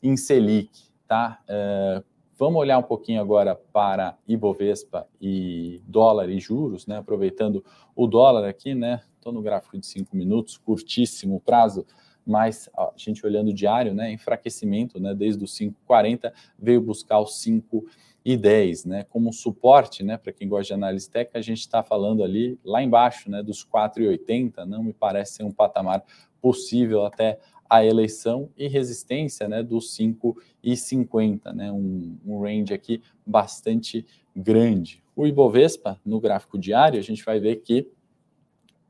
em 0.02 0.18
Selic, 0.18 0.90
tá? 1.08 1.40
É, 1.48 2.04
vamos 2.38 2.60
olhar 2.60 2.78
um 2.78 2.84
pouquinho 2.84 3.22
agora 3.22 3.56
para 3.56 4.18
Ibovespa 4.28 5.08
e 5.22 5.82
dólar 5.88 6.30
e 6.30 6.40
juros, 6.40 6.88
né? 6.88 6.98
Aproveitando 6.98 7.64
o 7.96 8.08
dólar 8.08 8.48
aqui, 8.48 8.74
né? 8.74 9.02
Estou 9.18 9.34
no 9.34 9.42
gráfico 9.42 9.78
de 9.78 9.86
5 9.86 10.16
minutos, 10.16 10.58
curtíssimo 10.58 11.40
prazo 11.40 11.86
mas 12.26 12.70
a 12.76 12.92
gente 12.96 13.26
olhando 13.26 13.50
o 13.50 13.54
diário, 13.54 13.94
né, 13.94 14.12
enfraquecimento, 14.12 15.00
né, 15.00 15.14
desde 15.14 15.44
os 15.44 15.56
5,40 15.56 16.34
veio 16.58 16.82
buscar 16.82 17.20
os 17.20 17.42
5,10, 17.44 18.86
né, 18.86 19.04
como 19.04 19.32
suporte, 19.32 20.04
né, 20.04 20.18
para 20.18 20.34
quem 20.34 20.48
gosta 20.48 20.66
de 20.68 20.74
análise 20.74 21.10
técnica, 21.10 21.38
a 21.38 21.42
gente 21.42 21.60
está 21.60 21.84
falando 21.84 22.24
ali 22.24 22.60
lá 22.64 22.82
embaixo, 22.82 23.30
né, 23.30 23.44
dos 23.44 23.64
4,80, 23.64 24.66
não 24.66 24.84
me 24.84 24.94
parece 24.94 25.36
ser 25.36 25.44
um 25.44 25.52
patamar 25.52 26.04
possível 26.42 27.06
até 27.06 27.40
a 27.70 27.84
eleição 27.84 28.50
e 28.58 28.68
resistência, 28.68 29.48
né, 29.48 29.62
dos 29.64 29.96
5,50, 29.96 31.54
né, 31.54 31.72
um, 31.72 32.18
um 32.26 32.42
range 32.42 32.74
aqui 32.74 33.02
bastante 33.26 34.06
grande. 34.36 35.04
O 35.16 35.26
Ibovespa, 35.26 36.00
no 36.06 36.20
gráfico 36.20 36.58
diário, 36.58 37.00
a 37.00 37.04
gente 37.04 37.24
vai 37.24 37.40
ver 37.40 37.58
que 37.58 37.88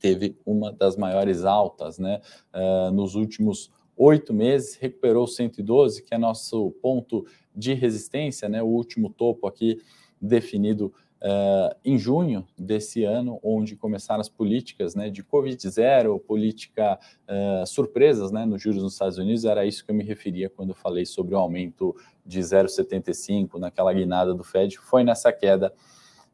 teve 0.05 0.37
uma 0.45 0.71
das 0.71 0.95
maiores 0.95 1.45
altas 1.45 1.97
né, 1.97 2.21
uh, 2.53 2.91
nos 2.91 3.15
últimos 3.15 3.71
oito 3.97 4.35
meses, 4.35 4.75
recuperou 4.75 5.25
112, 5.25 6.03
que 6.03 6.13
é 6.13 6.17
nosso 6.17 6.69
ponto 6.79 7.25
de 7.55 7.73
resistência, 7.73 8.47
né, 8.47 8.61
o 8.61 8.67
último 8.67 9.09
topo 9.09 9.47
aqui 9.47 9.79
definido 10.21 10.93
uh, 11.23 11.75
em 11.83 11.97
junho 11.97 12.45
desse 12.55 13.03
ano, 13.03 13.39
onde 13.41 13.75
começaram 13.75 14.21
as 14.21 14.29
políticas 14.29 14.93
né, 14.93 15.09
de 15.09 15.23
Covid-0, 15.23 16.19
política 16.19 16.99
uh, 17.27 17.65
surpresas 17.65 18.31
né, 18.31 18.45
nos 18.45 18.61
juros 18.61 18.83
nos 18.83 18.93
Estados 18.93 19.17
Unidos, 19.17 19.43
era 19.43 19.65
isso 19.65 19.83
que 19.83 19.89
eu 19.89 19.95
me 19.95 20.03
referia 20.03 20.51
quando 20.51 20.75
falei 20.75 21.05
sobre 21.07 21.33
o 21.33 21.39
aumento 21.39 21.95
de 22.23 22.41
0,75 22.41 23.57
naquela 23.57 23.91
guinada 23.91 24.35
do 24.35 24.43
Fed, 24.43 24.77
foi 24.77 25.03
nessa 25.03 25.31
queda 25.31 25.73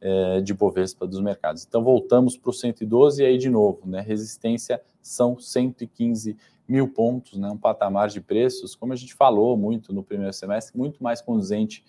é, 0.02 0.42
de 0.42 0.54
Bovespa 0.54 1.06
dos 1.06 1.22
mercados. 1.22 1.64
Então 1.64 1.84
voltamos 1.84 2.36
para 2.36 2.50
o 2.50 2.54
112 2.54 3.22
e 3.22 3.26
aí 3.26 3.38
de 3.38 3.50
novo, 3.50 3.82
né? 3.86 4.02
Resistência 4.02 4.82
são 5.02 5.40
115 5.40 6.36
mil 6.68 6.88
pontos, 6.88 7.38
né? 7.38 7.50
Um 7.52 7.58
patamar 7.58 8.10
de 8.10 8.20
preços, 8.20 8.76
como 8.76 8.94
a 8.94 8.96
gente 8.96 9.14
falou 9.14 9.56
muito 9.56 9.94
no 9.94 10.04
primeiro 10.04 10.34
semestre, 10.34 10.78
muito 10.78 11.04
mais 11.04 11.22
conduzente 11.22 11.84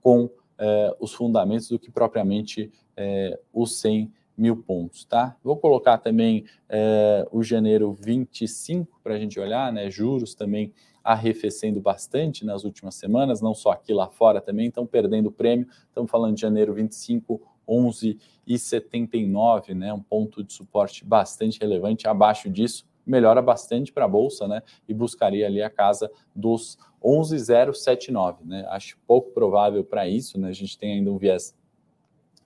com 0.00 0.30
é, 0.58 0.96
os 0.98 1.12
fundamentos 1.12 1.68
do 1.68 1.78
que 1.78 1.90
propriamente 1.90 2.72
é, 2.96 3.38
os 3.52 3.78
100 3.80 4.12
mil 4.36 4.56
pontos, 4.56 5.04
tá? 5.04 5.36
Vou 5.42 5.56
colocar 5.56 5.98
também 5.98 6.44
o 7.32 7.42
janeiro 7.42 7.92
25 7.92 9.00
para 9.02 9.14
a 9.14 9.18
gente 9.18 9.38
olhar, 9.40 9.72
né? 9.72 9.90
Juros 9.90 10.32
também 10.32 10.72
arrefecendo 11.02 11.80
bastante 11.80 12.44
nas 12.44 12.64
últimas 12.64 12.94
semanas, 12.94 13.40
não 13.40 13.54
só 13.54 13.70
aqui 13.70 13.94
lá 13.94 14.08
fora 14.08 14.40
também, 14.40 14.68
estão 14.68 14.86
perdendo 14.86 15.32
prêmio. 15.32 15.66
Estamos 15.88 16.10
falando 16.10 16.34
de 16.34 16.42
janeiro 16.42 16.74
25, 16.74 17.40
11,79, 17.68 19.74
né? 19.74 19.92
Um 19.92 20.00
ponto 20.00 20.42
de 20.42 20.52
suporte 20.52 21.04
bastante 21.04 21.60
relevante. 21.60 22.08
Abaixo 22.08 22.48
disso, 22.48 22.86
melhora 23.06 23.42
bastante 23.42 23.92
para 23.92 24.04
a 24.04 24.08
bolsa, 24.08 24.48
né? 24.48 24.62
E 24.88 24.94
buscaria 24.94 25.46
ali 25.46 25.62
a 25.62 25.70
casa 25.70 26.10
dos 26.34 26.78
11,079, 27.02 28.44
né? 28.44 28.66
Acho 28.68 28.98
pouco 29.06 29.30
provável 29.30 29.84
para 29.84 30.08
isso, 30.08 30.38
né? 30.38 30.48
A 30.48 30.52
gente 30.52 30.78
tem 30.78 30.94
ainda 30.94 31.10
um 31.10 31.18
viés 31.18 31.56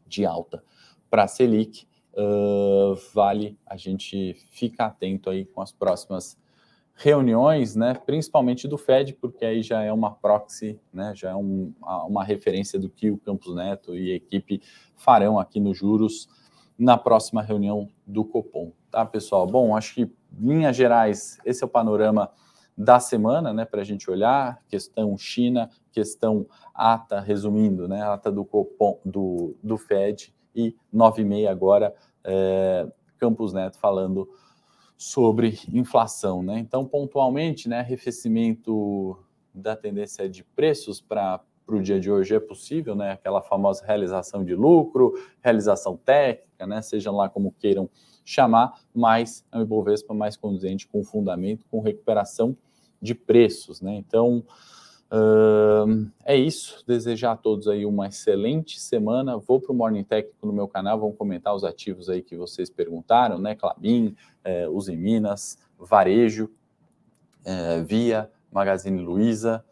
de 0.06 0.26
alta 0.26 0.62
para 1.10 1.24
a 1.24 1.28
Selic. 1.28 1.86
Uh, 2.14 2.94
vale 3.14 3.58
a 3.64 3.74
gente 3.74 4.34
ficar 4.50 4.86
atento 4.86 5.30
aí 5.30 5.46
com 5.46 5.62
as 5.62 5.72
próximas 5.72 6.36
reuniões, 6.94 7.74
né, 7.74 7.94
principalmente 7.94 8.68
do 8.68 8.78
Fed, 8.78 9.14
porque 9.14 9.44
aí 9.44 9.62
já 9.62 9.82
é 9.82 9.92
uma 9.92 10.10
proxy, 10.10 10.78
né, 10.92 11.12
já 11.14 11.30
é 11.30 11.34
um, 11.34 11.72
uma 12.06 12.22
referência 12.22 12.78
do 12.78 12.88
que 12.88 13.10
o 13.10 13.18
Campos 13.18 13.54
Neto 13.54 13.96
e 13.96 14.12
equipe 14.12 14.60
farão 14.96 15.38
aqui 15.38 15.58
nos 15.58 15.78
juros 15.78 16.28
na 16.78 16.96
próxima 16.96 17.42
reunião 17.42 17.88
do 18.06 18.24
Copom, 18.24 18.72
tá, 18.90 19.04
pessoal? 19.04 19.46
Bom, 19.46 19.76
acho 19.76 19.94
que, 19.94 20.12
linhas 20.38 20.76
gerais, 20.76 21.38
esse 21.44 21.62
é 21.62 21.66
o 21.66 21.70
panorama 21.70 22.30
da 22.76 22.98
semana, 22.98 23.52
né, 23.52 23.64
para 23.64 23.82
a 23.82 23.84
gente 23.84 24.10
olhar, 24.10 24.60
questão 24.68 25.16
China, 25.16 25.70
questão 25.90 26.46
ata, 26.74 27.20
resumindo, 27.20 27.86
né, 27.86 28.02
ata 28.02 28.30
do 28.30 28.44
Copom, 28.44 28.98
do, 29.04 29.56
do 29.62 29.76
Fed, 29.76 30.34
e 30.54 30.76
9 30.92 31.22
e 31.22 31.24
meia 31.24 31.50
agora, 31.50 31.94
é, 32.24 32.86
Campos 33.18 33.52
Neto 33.52 33.78
falando 33.78 34.28
sobre 35.02 35.58
inflação, 35.72 36.44
né? 36.44 36.60
Então, 36.60 36.86
pontualmente, 36.86 37.68
né, 37.68 37.80
arrefecimento 37.80 39.18
da 39.52 39.74
tendência 39.74 40.28
de 40.28 40.44
preços 40.44 41.00
para 41.00 41.40
para 41.64 41.76
o 41.76 41.82
dia 41.82 42.00
de 42.00 42.10
hoje 42.10 42.34
é 42.34 42.40
possível, 42.40 42.94
né? 42.96 43.12
Aquela 43.12 43.40
famosa 43.40 43.84
realização 43.86 44.44
de 44.44 44.52
lucro, 44.52 45.14
realização 45.40 45.96
técnica, 45.96 46.66
né? 46.66 46.82
Seja 46.82 47.10
lá 47.12 47.28
como 47.28 47.52
queiram 47.52 47.88
chamar, 48.24 48.74
mas 48.92 49.44
é 49.52 49.58
um 49.58 49.62
Ibovespa 49.62 50.12
mais 50.12 50.36
conduzente 50.36 50.88
com 50.88 51.04
fundamento, 51.04 51.64
com 51.70 51.80
recuperação 51.80 52.56
de 53.00 53.14
preços, 53.14 53.80
né? 53.80 53.94
Então, 53.94 54.44
Uh, 55.12 56.10
é 56.24 56.34
isso. 56.34 56.82
Desejar 56.86 57.32
a 57.32 57.36
todos 57.36 57.68
aí 57.68 57.84
uma 57.84 58.06
excelente 58.06 58.80
semana. 58.80 59.36
Vou 59.36 59.60
para 59.60 59.72
o 59.72 59.74
Morning 59.74 60.04
Técnico 60.04 60.46
no 60.46 60.52
meu 60.52 60.66
canal, 60.66 60.98
vamos 60.98 61.18
comentar 61.18 61.54
os 61.54 61.64
ativos 61.64 62.08
aí 62.08 62.22
que 62.22 62.34
vocês 62.34 62.70
perguntaram, 62.70 63.38
né? 63.38 63.54
Clabin, 63.54 64.16
é, 64.42 64.66
Minas, 64.96 65.58
Varejo, 65.78 66.50
é, 67.44 67.82
Via, 67.82 68.30
Magazine 68.50 69.02
Luiza. 69.02 69.62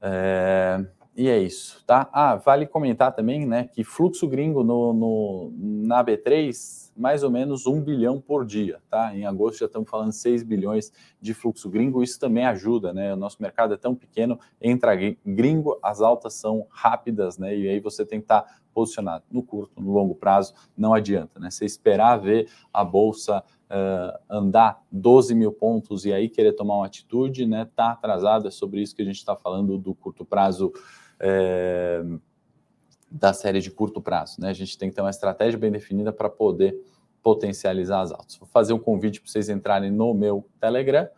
É, 0.00 0.84
e 1.14 1.28
é 1.28 1.38
isso, 1.38 1.84
tá? 1.86 2.08
Ah, 2.12 2.36
vale 2.36 2.66
comentar 2.66 3.14
também, 3.14 3.46
né, 3.46 3.68
que 3.72 3.84
fluxo 3.84 4.26
gringo 4.26 4.64
no, 4.64 4.92
no, 4.94 5.52
na 5.54 6.02
B3, 6.02 6.81
mais 6.96 7.22
ou 7.22 7.30
menos 7.30 7.66
um 7.66 7.80
bilhão 7.80 8.20
por 8.20 8.44
dia, 8.44 8.80
tá? 8.88 9.14
Em 9.16 9.24
agosto 9.24 9.60
já 9.60 9.66
estamos 9.66 9.88
falando 9.88 10.12
6 10.12 10.42
bilhões 10.42 10.92
de 11.20 11.34
fluxo 11.34 11.70
gringo, 11.70 12.02
isso 12.02 12.18
também 12.18 12.44
ajuda, 12.44 12.92
né? 12.92 13.12
O 13.12 13.16
nosso 13.16 13.40
mercado 13.40 13.74
é 13.74 13.76
tão 13.76 13.94
pequeno, 13.94 14.38
entra 14.60 14.94
gringo, 15.24 15.78
as 15.82 16.00
altas 16.00 16.34
são 16.34 16.66
rápidas, 16.70 17.38
né? 17.38 17.56
E 17.56 17.68
aí 17.68 17.80
você 17.80 18.04
tem 18.04 18.20
que 18.20 18.24
estar 18.24 18.62
posicionado 18.74 19.24
no 19.30 19.42
curto, 19.42 19.80
no 19.80 19.92
longo 19.92 20.14
prazo, 20.14 20.54
não 20.76 20.94
adianta, 20.94 21.38
né? 21.38 21.50
Você 21.50 21.64
esperar 21.64 22.16
ver 22.18 22.48
a 22.72 22.84
bolsa 22.84 23.42
uh, 23.70 24.18
andar 24.28 24.82
12 24.90 25.34
mil 25.34 25.52
pontos 25.52 26.04
e 26.04 26.12
aí 26.12 26.28
querer 26.28 26.52
tomar 26.52 26.76
uma 26.76 26.86
atitude, 26.86 27.46
né? 27.46 27.68
Tá 27.74 27.92
atrasado, 27.92 28.48
é 28.48 28.50
sobre 28.50 28.80
isso 28.80 28.94
que 28.94 29.02
a 29.02 29.04
gente 29.04 29.18
está 29.18 29.36
falando 29.36 29.78
do 29.78 29.94
curto 29.94 30.24
prazo 30.24 30.72
é, 31.18 32.02
da 33.12 33.32
série 33.32 33.60
de 33.60 33.70
curto 33.70 34.00
prazo. 34.00 34.40
Né? 34.40 34.48
A 34.48 34.54
gente 34.54 34.76
tem 34.78 34.88
que 34.88 34.94
ter 34.94 35.02
uma 35.02 35.10
estratégia 35.10 35.58
bem 35.58 35.70
definida 35.70 36.12
para 36.12 36.28
poder 36.30 36.76
potencializar 37.22 38.00
as 38.00 38.10
altas. 38.10 38.36
Vou 38.36 38.48
fazer 38.48 38.72
um 38.72 38.78
convite 38.78 39.20
para 39.20 39.30
vocês 39.30 39.48
entrarem 39.48 39.90
no 39.90 40.14
meu 40.14 40.48
Telegram 40.60 41.08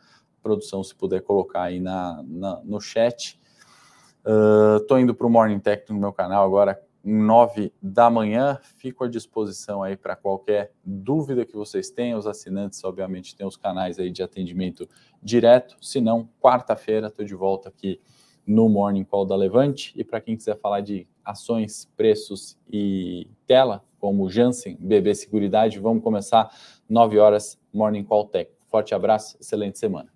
produção, 0.44 0.84
se 0.84 0.94
puder 0.94 1.22
colocar 1.22 1.62
aí 1.62 1.80
na, 1.80 2.22
na 2.26 2.60
no 2.62 2.78
chat. 2.78 3.40
Estou 4.78 4.98
uh, 4.98 5.00
indo 5.00 5.14
para 5.14 5.26
o 5.26 5.30
Morning 5.30 5.58
Tech 5.58 5.90
no 5.90 5.98
meu 5.98 6.12
canal 6.12 6.44
agora, 6.44 6.80
9 7.02 7.72
da 7.82 8.10
manhã. 8.10 8.58
Fico 8.76 9.04
à 9.04 9.08
disposição 9.08 9.82
aí 9.82 9.96
para 9.96 10.14
qualquer 10.14 10.72
dúvida 10.84 11.46
que 11.46 11.56
vocês 11.56 11.90
tenham. 11.90 12.18
Os 12.18 12.26
assinantes, 12.26 12.84
obviamente, 12.84 13.34
têm 13.34 13.46
os 13.46 13.56
canais 13.56 13.98
aí 13.98 14.10
de 14.10 14.22
atendimento 14.22 14.86
direto. 15.22 15.76
Se 15.80 16.00
não, 16.00 16.28
quarta-feira 16.40 17.06
estou 17.08 17.24
de 17.24 17.34
volta 17.34 17.70
aqui 17.70 18.00
no 18.46 18.68
Morning 18.68 19.04
Call 19.04 19.26
da 19.26 19.36
Levante. 19.36 19.92
E 19.96 20.04
para 20.04 20.20
quem 20.20 20.36
quiser 20.36 20.58
falar 20.58 20.80
de 20.80 21.06
ações, 21.24 21.90
preços 21.96 22.56
e 22.70 23.26
tela, 23.46 23.82
como 23.98 24.28
Janssen, 24.28 24.76
BB 24.78 25.14
Seguridade, 25.14 25.78
vamos 25.78 26.02
começar 26.02 26.54
9 26.88 27.18
horas 27.18 27.58
Morning 27.72 28.04
Call 28.04 28.26
Tech. 28.26 28.50
Forte 28.68 28.94
abraço, 28.94 29.36
excelente 29.40 29.78
semana. 29.78 30.13